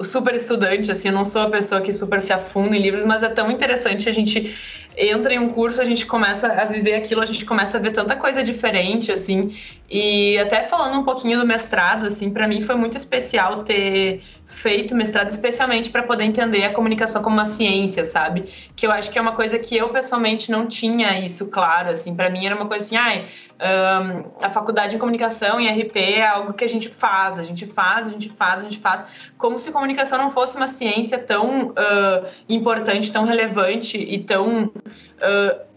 super 0.01 0.35
estudante, 0.35 0.89
assim, 0.89 1.09
eu 1.09 1.13
não 1.13 1.25
sou 1.25 1.41
a 1.41 1.49
pessoa 1.49 1.81
que 1.81 1.91
super 1.91 2.21
se 2.21 2.31
afunda 2.31 2.75
em 2.75 2.81
livros, 2.81 3.03
mas 3.03 3.23
é 3.23 3.29
tão 3.29 3.51
interessante 3.51 4.07
a 4.07 4.13
gente 4.13 4.55
entra 4.95 5.33
em 5.33 5.39
um 5.39 5.49
curso, 5.49 5.81
a 5.81 5.85
gente 5.85 6.05
começa 6.05 6.47
a 6.47 6.65
viver 6.65 6.95
aquilo, 6.95 7.21
a 7.21 7.25
gente 7.25 7.43
começa 7.43 7.77
a 7.77 7.81
ver 7.81 7.91
tanta 7.91 8.15
coisa 8.15 8.41
diferente, 8.41 9.11
assim. 9.11 9.55
E 9.89 10.37
até 10.37 10.63
falando 10.63 10.99
um 10.99 11.03
pouquinho 11.03 11.39
do 11.39 11.45
mestrado, 11.45 12.07
assim, 12.07 12.29
para 12.29 12.47
mim 12.47 12.61
foi 12.61 12.75
muito 12.75 12.97
especial 12.97 13.63
ter 13.63 14.21
feito 14.45 14.95
mestrado, 14.95 15.29
especialmente 15.29 15.89
para 15.89 16.03
poder 16.03 16.25
entender 16.25 16.63
a 16.63 16.73
comunicação 16.73 17.21
como 17.21 17.35
uma 17.35 17.45
ciência, 17.45 18.03
sabe? 18.03 18.43
Que 18.75 18.85
eu 18.85 18.91
acho 18.91 19.09
que 19.09 19.17
é 19.17 19.21
uma 19.21 19.33
coisa 19.33 19.57
que 19.57 19.77
eu 19.77 19.89
pessoalmente 19.89 20.51
não 20.51 20.67
tinha 20.67 21.19
isso 21.19 21.49
claro, 21.49 21.89
assim. 21.89 22.15
Para 22.15 22.29
mim 22.29 22.45
era 22.45 22.55
uma 22.55 22.65
coisa 22.65 22.85
assim, 22.85 22.97
ai, 22.97 23.27
um, 23.59 24.45
a 24.45 24.49
faculdade 24.49 24.95
em 24.95 24.99
comunicação 24.99 25.59
em 25.59 25.67
RP 25.69 25.95
é 25.97 26.25
algo 26.25 26.53
que 26.53 26.63
a 26.63 26.69
gente 26.69 26.89
faz, 26.89 27.39
a 27.39 27.43
gente 27.43 27.65
faz, 27.65 28.07
a 28.07 28.09
gente 28.09 28.29
faz, 28.29 28.61
a 28.61 28.63
gente 28.63 28.79
faz, 28.79 29.05
como 29.37 29.57
se 29.57 29.71
comunicação 29.71 30.17
não 30.17 30.31
fosse 30.31 30.57
uma 30.57 30.67
ciência 30.67 31.17
tão 31.17 31.69
uh, 31.69 32.27
importante, 32.49 33.11
tão 33.11 33.25
relevante 33.25 33.97
e 33.97 34.19
tão 34.19 34.65
uh, 34.65 35.67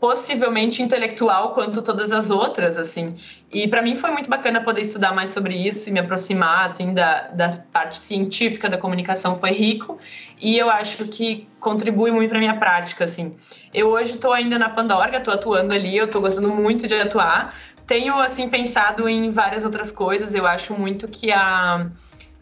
possivelmente 0.00 0.82
intelectual 0.82 1.52
quanto 1.52 1.82
todas 1.82 2.10
as 2.10 2.30
outras, 2.30 2.78
assim. 2.78 3.14
E 3.52 3.68
para 3.68 3.82
mim 3.82 3.94
foi 3.94 4.10
muito 4.10 4.30
bacana 4.30 4.62
poder 4.62 4.80
estudar 4.80 5.14
mais 5.14 5.28
sobre 5.28 5.54
isso 5.54 5.88
e 5.88 5.92
me 5.92 6.00
aproximar, 6.00 6.64
assim, 6.64 6.94
da, 6.94 7.28
da 7.28 7.48
parte 7.70 7.98
científica 7.98 8.68
da 8.68 8.78
comunicação 8.78 9.34
foi 9.34 9.50
rico 9.50 9.98
e 10.40 10.56
eu 10.56 10.70
acho 10.70 11.04
que 11.06 11.46
contribui 11.60 12.10
muito 12.10 12.30
para 12.30 12.38
minha 12.38 12.56
prática, 12.56 13.04
assim. 13.04 13.36
Eu 13.74 13.88
hoje 13.88 14.14
estou 14.14 14.32
ainda 14.32 14.58
na 14.58 14.70
Pandorga, 14.70 15.18
estou 15.18 15.34
atuando 15.34 15.74
ali, 15.74 15.94
eu 15.94 16.06
estou 16.06 16.22
gostando 16.22 16.48
muito 16.48 16.88
de 16.88 16.94
atuar. 16.94 17.54
Tenho, 17.86 18.18
assim, 18.18 18.48
pensado 18.48 19.06
em 19.06 19.30
várias 19.30 19.64
outras 19.64 19.90
coisas, 19.90 20.34
eu 20.34 20.46
acho 20.46 20.72
muito 20.72 21.06
que 21.08 21.30
a 21.30 21.90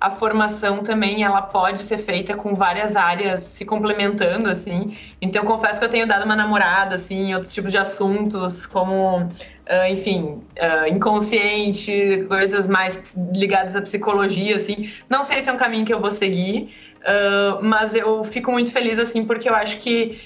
a 0.00 0.10
formação 0.10 0.82
também 0.82 1.24
ela 1.24 1.42
pode 1.42 1.82
ser 1.82 1.98
feita 1.98 2.36
com 2.36 2.54
várias 2.54 2.94
áreas 2.94 3.40
se 3.40 3.64
complementando 3.64 4.48
assim. 4.48 4.96
Então 5.20 5.44
confesso 5.44 5.78
que 5.78 5.84
eu 5.84 5.88
tenho 5.88 6.06
dado 6.06 6.24
uma 6.24 6.36
namorada 6.36 6.94
assim, 6.94 7.30
em 7.30 7.34
outros 7.34 7.52
tipos 7.52 7.72
de 7.72 7.78
assuntos 7.78 8.64
como 8.64 9.22
uh, 9.22 9.90
enfim, 9.90 10.40
uh, 10.56 10.88
inconsciente, 10.88 12.24
coisas 12.28 12.68
mais 12.68 13.14
ligadas 13.34 13.74
à 13.74 13.82
psicologia 13.82 14.56
assim. 14.56 14.90
Não 15.08 15.24
sei 15.24 15.42
se 15.42 15.50
é 15.50 15.52
um 15.52 15.56
caminho 15.56 15.84
que 15.84 15.92
eu 15.92 16.00
vou 16.00 16.12
seguir, 16.12 16.72
uh, 17.00 17.62
mas 17.62 17.94
eu 17.94 18.22
fico 18.22 18.52
muito 18.52 18.70
feliz 18.70 19.00
assim 19.00 19.24
porque 19.24 19.48
eu 19.48 19.54
acho 19.54 19.78
que 19.78 20.20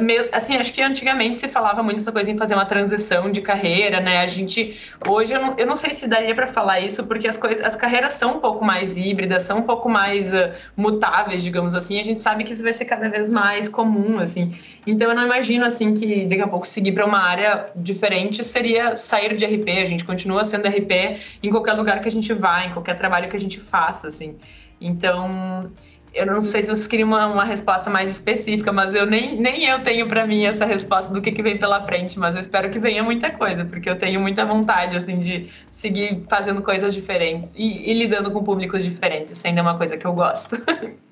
Meu, 0.00 0.28
assim, 0.32 0.56
acho 0.56 0.72
que 0.72 0.82
antigamente 0.82 1.38
se 1.38 1.46
falava 1.46 1.80
muito 1.82 1.98
essa 1.98 2.10
coisa 2.10 2.30
em 2.30 2.36
fazer 2.36 2.54
uma 2.54 2.64
transição 2.64 3.30
de 3.30 3.40
carreira, 3.40 4.00
né? 4.00 4.18
A 4.18 4.26
gente 4.26 4.76
hoje 5.06 5.32
eu 5.32 5.40
não, 5.40 5.54
eu 5.56 5.66
não 5.66 5.76
sei 5.76 5.90
se 5.90 6.08
daria 6.08 6.34
para 6.34 6.48
falar 6.48 6.80
isso 6.80 7.04
porque 7.04 7.28
as 7.28 7.36
coisas, 7.36 7.64
as 7.64 7.76
carreiras 7.76 8.14
são 8.14 8.38
um 8.38 8.40
pouco 8.40 8.64
mais 8.64 8.96
híbridas, 8.96 9.44
são 9.44 9.58
um 9.58 9.62
pouco 9.62 9.88
mais 9.88 10.32
uh, 10.32 10.50
mutáveis, 10.76 11.42
digamos 11.42 11.74
assim. 11.74 12.00
A 12.00 12.02
gente 12.02 12.20
sabe 12.20 12.42
que 12.42 12.52
isso 12.52 12.62
vai 12.64 12.72
ser 12.72 12.84
cada 12.84 13.08
vez 13.08 13.28
mais 13.28 13.68
comum, 13.68 14.18
assim. 14.18 14.52
Então 14.84 15.08
eu 15.08 15.14
não 15.14 15.24
imagino 15.24 15.64
assim 15.64 15.94
que 15.94 16.24
daqui 16.26 16.42
a 16.42 16.48
pouco 16.48 16.66
seguir 16.66 16.92
para 16.92 17.06
uma 17.06 17.20
área 17.20 17.66
diferente 17.76 18.42
seria 18.42 18.96
sair 18.96 19.36
de 19.36 19.44
RP. 19.44 19.68
A 19.82 19.84
gente 19.84 20.04
continua 20.04 20.44
sendo 20.44 20.66
RP 20.66 21.20
em 21.42 21.50
qualquer 21.50 21.74
lugar 21.74 22.00
que 22.00 22.08
a 22.08 22.12
gente 22.12 22.32
vá, 22.32 22.64
em 22.64 22.72
qualquer 22.72 22.96
trabalho 22.96 23.28
que 23.28 23.36
a 23.36 23.40
gente 23.40 23.60
faça, 23.60 24.08
assim. 24.08 24.36
Então 24.80 25.70
eu 26.12 26.26
não 26.26 26.40
sei 26.40 26.62
se 26.62 26.68
vocês 26.68 26.86
queriam 26.86 27.08
uma, 27.08 27.26
uma 27.26 27.44
resposta 27.44 27.88
mais 27.88 28.10
específica, 28.10 28.72
mas 28.72 28.94
eu 28.94 29.06
nem, 29.06 29.40
nem 29.40 29.64
eu 29.64 29.80
tenho 29.80 30.08
para 30.08 30.26
mim 30.26 30.44
essa 30.44 30.64
resposta 30.64 31.12
do 31.12 31.20
que, 31.20 31.30
que 31.30 31.42
vem 31.42 31.56
pela 31.56 31.84
frente, 31.84 32.18
mas 32.18 32.34
eu 32.34 32.40
espero 32.40 32.70
que 32.70 32.78
venha 32.78 33.02
muita 33.02 33.30
coisa, 33.30 33.64
porque 33.64 33.88
eu 33.88 33.96
tenho 33.96 34.20
muita 34.20 34.44
vontade, 34.44 34.96
assim, 34.96 35.16
de 35.16 35.48
seguir 35.70 36.22
fazendo 36.28 36.62
coisas 36.62 36.92
diferentes 36.92 37.52
e, 37.54 37.90
e 37.90 37.94
lidando 37.94 38.30
com 38.30 38.42
públicos 38.42 38.84
diferentes. 38.84 39.32
Isso 39.32 39.46
ainda 39.46 39.60
é 39.60 39.62
uma 39.62 39.78
coisa 39.78 39.96
que 39.96 40.06
eu 40.06 40.12
gosto. 40.12 40.60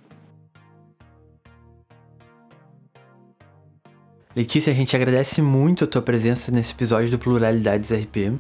Letícia, 4.37 4.73
a 4.73 4.77
gente 4.77 4.95
agradece 4.95 5.43
muito 5.43 5.83
a 5.85 5.87
tua 5.87 6.03
presença 6.03 6.53
nesse 6.53 6.73
episódio 6.73 7.11
do 7.11 7.19
Pluralidades 7.19 7.91
RP. 7.91 8.39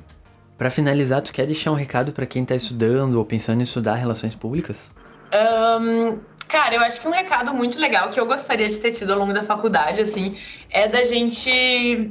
Para 0.56 0.70
finalizar, 0.70 1.22
tu 1.22 1.32
quer 1.32 1.46
deixar 1.46 1.72
um 1.72 1.74
recado 1.74 2.12
para 2.12 2.26
quem 2.26 2.42
está 2.42 2.54
estudando 2.54 3.16
ou 3.16 3.24
pensando 3.24 3.60
em 3.60 3.64
estudar 3.64 3.94
relações 3.94 4.34
públicas? 4.34 4.92
Um, 5.32 6.18
Cara, 6.48 6.74
eu 6.74 6.80
acho 6.80 7.00
que 7.00 7.06
um 7.06 7.10
recado 7.10 7.52
muito 7.52 7.78
legal 7.78 8.08
que 8.10 8.18
eu 8.18 8.24
gostaria 8.24 8.68
de 8.68 8.78
ter 8.78 8.90
tido 8.92 9.12
ao 9.12 9.18
longo 9.18 9.34
da 9.34 9.44
faculdade, 9.44 10.00
assim, 10.00 10.38
é 10.70 10.88
da 10.88 11.04
gente 11.04 12.10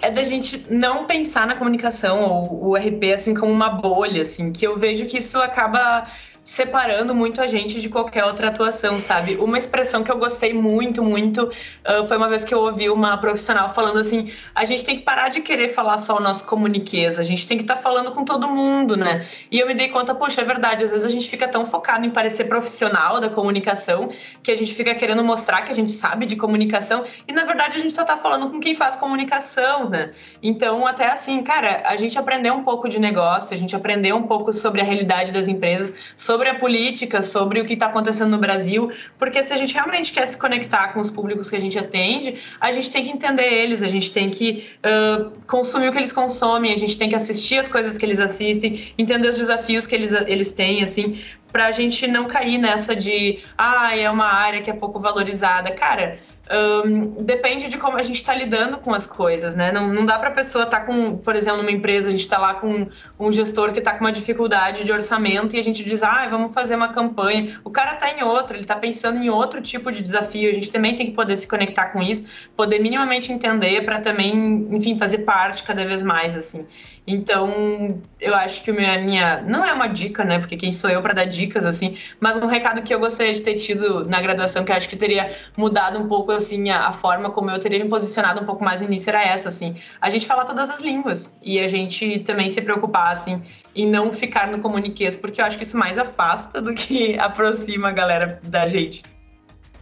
é 0.00 0.10
da 0.10 0.22
gente 0.22 0.66
não 0.70 1.06
pensar 1.06 1.46
na 1.46 1.56
comunicação 1.56 2.22
ou 2.22 2.70
o 2.70 2.76
RP 2.76 3.12
assim 3.12 3.34
como 3.34 3.50
uma 3.52 3.70
bolha, 3.70 4.22
assim, 4.22 4.52
que 4.52 4.64
eu 4.64 4.78
vejo 4.78 5.06
que 5.06 5.18
isso 5.18 5.36
acaba 5.40 6.06
separando 6.44 7.14
muito 7.14 7.40
a 7.40 7.46
gente 7.46 7.80
de 7.80 7.88
qualquer 7.88 8.24
outra 8.24 8.48
atuação, 8.48 8.98
sabe? 8.98 9.36
Uma 9.36 9.58
expressão 9.58 10.02
que 10.02 10.10
eu 10.10 10.18
gostei 10.18 10.52
muito, 10.52 11.02
muito, 11.02 11.44
uh, 11.44 12.04
foi 12.06 12.16
uma 12.16 12.28
vez 12.28 12.44
que 12.44 12.52
eu 12.52 12.60
ouvi 12.60 12.90
uma 12.90 13.16
profissional 13.16 13.68
falando 13.72 13.98
assim: 13.98 14.32
a 14.54 14.64
gente 14.64 14.84
tem 14.84 14.96
que 14.96 15.02
parar 15.02 15.28
de 15.28 15.40
querer 15.40 15.68
falar 15.68 15.98
só 15.98 16.16
o 16.16 16.20
nosso 16.20 16.44
comuniquês, 16.44 17.18
a 17.18 17.22
gente 17.22 17.46
tem 17.46 17.56
que 17.56 17.62
estar 17.64 17.76
tá 17.76 17.80
falando 17.80 18.12
com 18.12 18.24
todo 18.24 18.48
mundo, 18.48 18.96
né? 18.96 19.26
E 19.50 19.58
eu 19.60 19.66
me 19.66 19.74
dei 19.74 19.88
conta, 19.88 20.14
poxa, 20.14 20.40
é 20.40 20.44
verdade, 20.44 20.84
às 20.84 20.90
vezes 20.90 21.06
a 21.06 21.10
gente 21.10 21.28
fica 21.28 21.46
tão 21.46 21.64
focado 21.64 22.04
em 22.04 22.10
parecer 22.10 22.44
profissional 22.44 23.20
da 23.20 23.28
comunicação 23.28 24.10
que 24.42 24.50
a 24.50 24.56
gente 24.56 24.74
fica 24.74 24.94
querendo 24.94 25.22
mostrar 25.22 25.62
que 25.62 25.70
a 25.70 25.74
gente 25.74 25.92
sabe 25.92 26.26
de 26.26 26.36
comunicação 26.36 27.04
e 27.26 27.32
na 27.32 27.44
verdade 27.44 27.76
a 27.76 27.80
gente 27.80 27.94
só 27.94 28.04
tá 28.04 28.16
falando 28.16 28.50
com 28.50 28.58
quem 28.58 28.74
faz 28.74 28.96
comunicação, 28.96 29.88
né? 29.88 30.10
Então, 30.42 30.86
até 30.86 31.08
assim, 31.08 31.42
cara, 31.42 31.82
a 31.86 31.96
gente 31.96 32.18
aprendeu 32.18 32.54
um 32.54 32.64
pouco 32.64 32.88
de 32.88 33.00
negócio, 33.00 33.54
a 33.54 33.56
gente 33.56 33.76
aprendeu 33.76 34.16
um 34.16 34.24
pouco 34.24 34.52
sobre 34.52 34.80
a 34.80 34.84
realidade 34.84 35.32
das 35.32 35.46
empresas, 35.46 35.92
sobre 36.16 36.31
sobre 36.32 36.48
a 36.48 36.54
política, 36.54 37.20
sobre 37.20 37.60
o 37.60 37.64
que 37.66 37.74
está 37.74 37.86
acontecendo 37.86 38.30
no 38.30 38.38
Brasil, 38.38 38.90
porque 39.18 39.44
se 39.44 39.52
a 39.52 39.56
gente 39.56 39.74
realmente 39.74 40.10
quer 40.14 40.26
se 40.26 40.38
conectar 40.38 40.88
com 40.94 41.00
os 41.00 41.10
públicos 41.10 41.50
que 41.50 41.56
a 41.56 41.60
gente 41.60 41.78
atende, 41.78 42.40
a 42.58 42.72
gente 42.72 42.90
tem 42.90 43.04
que 43.04 43.10
entender 43.10 43.52
eles, 43.52 43.82
a 43.82 43.88
gente 43.88 44.10
tem 44.10 44.30
que 44.30 44.66
uh, 44.78 45.30
consumir 45.46 45.88
o 45.88 45.92
que 45.92 45.98
eles 45.98 46.10
consomem, 46.10 46.72
a 46.72 46.76
gente 46.76 46.96
tem 46.96 47.10
que 47.10 47.14
assistir 47.14 47.58
as 47.58 47.68
coisas 47.68 47.98
que 47.98 48.06
eles 48.06 48.18
assistem, 48.18 48.94
entender 48.96 49.28
os 49.28 49.36
desafios 49.36 49.86
que 49.86 49.94
eles, 49.94 50.10
eles 50.26 50.50
têm, 50.50 50.82
assim, 50.82 51.20
para 51.52 51.66
a 51.66 51.70
gente 51.70 52.06
não 52.06 52.24
cair 52.26 52.56
nessa 52.56 52.96
de, 52.96 53.40
ah, 53.58 53.94
é 53.94 54.08
uma 54.08 54.32
área 54.32 54.62
que 54.62 54.70
é 54.70 54.72
pouco 54.72 54.98
valorizada. 54.98 55.70
Cara, 55.72 56.18
um, 56.52 57.24
depende 57.24 57.68
de 57.68 57.78
como 57.78 57.96
a 57.96 58.02
gente 58.02 58.16
está 58.16 58.34
lidando 58.34 58.76
com 58.78 58.92
as 58.92 59.06
coisas, 59.06 59.54
né? 59.54 59.72
Não, 59.72 59.88
não 59.88 60.04
dá 60.04 60.18
para 60.18 60.28
a 60.28 60.32
pessoa 60.32 60.64
estar 60.64 60.80
tá 60.80 60.86
com, 60.86 61.16
por 61.16 61.34
exemplo, 61.34 61.58
numa 61.58 61.70
empresa, 61.70 62.08
a 62.08 62.10
gente 62.10 62.20
está 62.20 62.36
lá 62.36 62.54
com 62.54 62.88
um 63.18 63.32
gestor 63.32 63.72
que 63.72 63.78
está 63.78 63.92
com 63.92 64.04
uma 64.04 64.12
dificuldade 64.12 64.84
de 64.84 64.92
orçamento 64.92 65.56
e 65.56 65.58
a 65.58 65.62
gente 65.62 65.82
diz, 65.82 66.02
ah, 66.02 66.28
vamos 66.28 66.52
fazer 66.52 66.74
uma 66.74 66.92
campanha. 66.92 67.58
O 67.64 67.70
cara 67.70 67.94
está 67.94 68.10
em 68.10 68.22
outro, 68.22 68.54
ele 68.54 68.64
está 68.64 68.76
pensando 68.76 69.18
em 69.18 69.30
outro 69.30 69.62
tipo 69.62 69.90
de 69.90 70.02
desafio. 70.02 70.50
A 70.50 70.52
gente 70.52 70.70
também 70.70 70.94
tem 70.94 71.06
que 71.06 71.12
poder 71.12 71.36
se 71.36 71.46
conectar 71.46 71.86
com 71.86 72.02
isso, 72.02 72.24
poder 72.54 72.78
minimamente 72.80 73.32
entender 73.32 73.82
para 73.84 74.00
também, 74.00 74.68
enfim, 74.72 74.98
fazer 74.98 75.18
parte 75.18 75.62
cada 75.62 75.84
vez 75.86 76.02
mais, 76.02 76.36
assim. 76.36 76.66
Então, 77.04 78.00
eu 78.20 78.32
acho 78.34 78.62
que 78.62 78.70
minha, 78.70 78.96
minha 79.00 79.42
não 79.42 79.64
é 79.64 79.72
uma 79.72 79.88
dica, 79.88 80.24
né? 80.24 80.38
Porque 80.38 80.56
quem 80.56 80.70
sou 80.70 80.88
eu 80.88 81.02
para 81.02 81.12
dar 81.12 81.24
dicas 81.24 81.66
assim, 81.66 81.98
mas 82.20 82.36
um 82.36 82.46
recado 82.46 82.80
que 82.82 82.94
eu 82.94 83.00
gostaria 83.00 83.34
de 83.34 83.40
ter 83.40 83.54
tido 83.54 84.04
na 84.08 84.20
graduação 84.20 84.64
que 84.64 84.70
eu 84.70 84.76
acho 84.76 84.88
que 84.88 84.96
teria 84.96 85.36
mudado 85.56 85.98
um 85.98 86.06
pouco 86.06 86.30
assim 86.30 86.70
a, 86.70 86.86
a, 86.86 86.92
forma 86.92 87.30
como 87.30 87.50
eu 87.50 87.58
teria 87.58 87.82
me 87.82 87.90
posicionado 87.90 88.40
um 88.40 88.44
pouco 88.44 88.62
mais 88.62 88.80
no 88.80 88.86
início 88.86 89.10
era 89.10 89.22
essa 89.24 89.48
assim. 89.48 89.76
A 90.00 90.08
gente 90.10 90.26
falar 90.26 90.44
todas 90.44 90.70
as 90.70 90.80
línguas 90.80 91.28
e 91.42 91.58
a 91.58 91.66
gente 91.66 92.20
também 92.20 92.48
se 92.48 92.62
preocupar 92.62 93.10
assim 93.10 93.42
em 93.74 93.90
não 93.90 94.12
ficar 94.12 94.46
no 94.48 94.60
comuniquês, 94.60 95.16
porque 95.16 95.40
eu 95.40 95.44
acho 95.44 95.56
que 95.56 95.64
isso 95.64 95.76
mais 95.76 95.98
afasta 95.98 96.60
do 96.62 96.72
que 96.72 97.18
aproxima 97.20 97.88
a 97.88 97.92
galera 97.92 98.40
da 98.44 98.66
gente. 98.66 99.02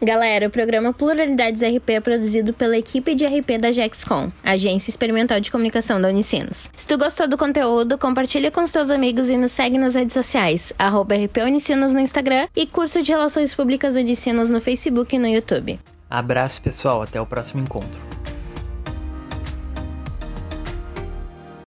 Galera, 0.03 0.47
o 0.49 0.51
programa 0.51 0.95
Pluralidades 0.95 1.61
RP 1.61 1.91
é 1.91 2.01
produzido 2.01 2.55
pela 2.55 2.75
equipe 2.75 3.15
de 3.15 3.27
RP 3.27 3.59
da 3.61 3.71
Jexcom, 3.71 4.33
Agência 4.43 4.89
Experimental 4.89 5.39
de 5.41 5.51
Comunicação 5.51 6.01
da 6.01 6.09
Unicinos. 6.09 6.71
Se 6.75 6.89
tu 6.89 6.97
gostou 6.97 7.29
do 7.29 7.37
conteúdo, 7.37 7.99
compartilha 7.99 8.51
com 8.51 8.63
os 8.63 8.71
teus 8.71 8.89
amigos 8.89 9.29
e 9.29 9.37
nos 9.37 9.53
segue 9.53 9.77
nas 9.77 9.95
redes 9.95 10.15
sociais, 10.15 10.73
arroba 10.79 11.15
RP 11.15 11.43
Unicinos 11.45 11.93
no 11.93 12.01
Instagram 12.01 12.49
e 12.57 12.67
curso 12.67 13.03
de 13.03 13.13
Relações 13.13 13.55
Públicas 13.55 13.95
Unicinos 13.95 14.49
no 14.49 14.59
Facebook 14.59 15.15
e 15.15 15.19
no 15.19 15.29
YouTube. 15.29 15.79
Abraço 16.09 16.63
pessoal, 16.63 17.03
até 17.03 17.21
o 17.21 17.27
próximo 17.27 17.63
encontro. 17.63 18.01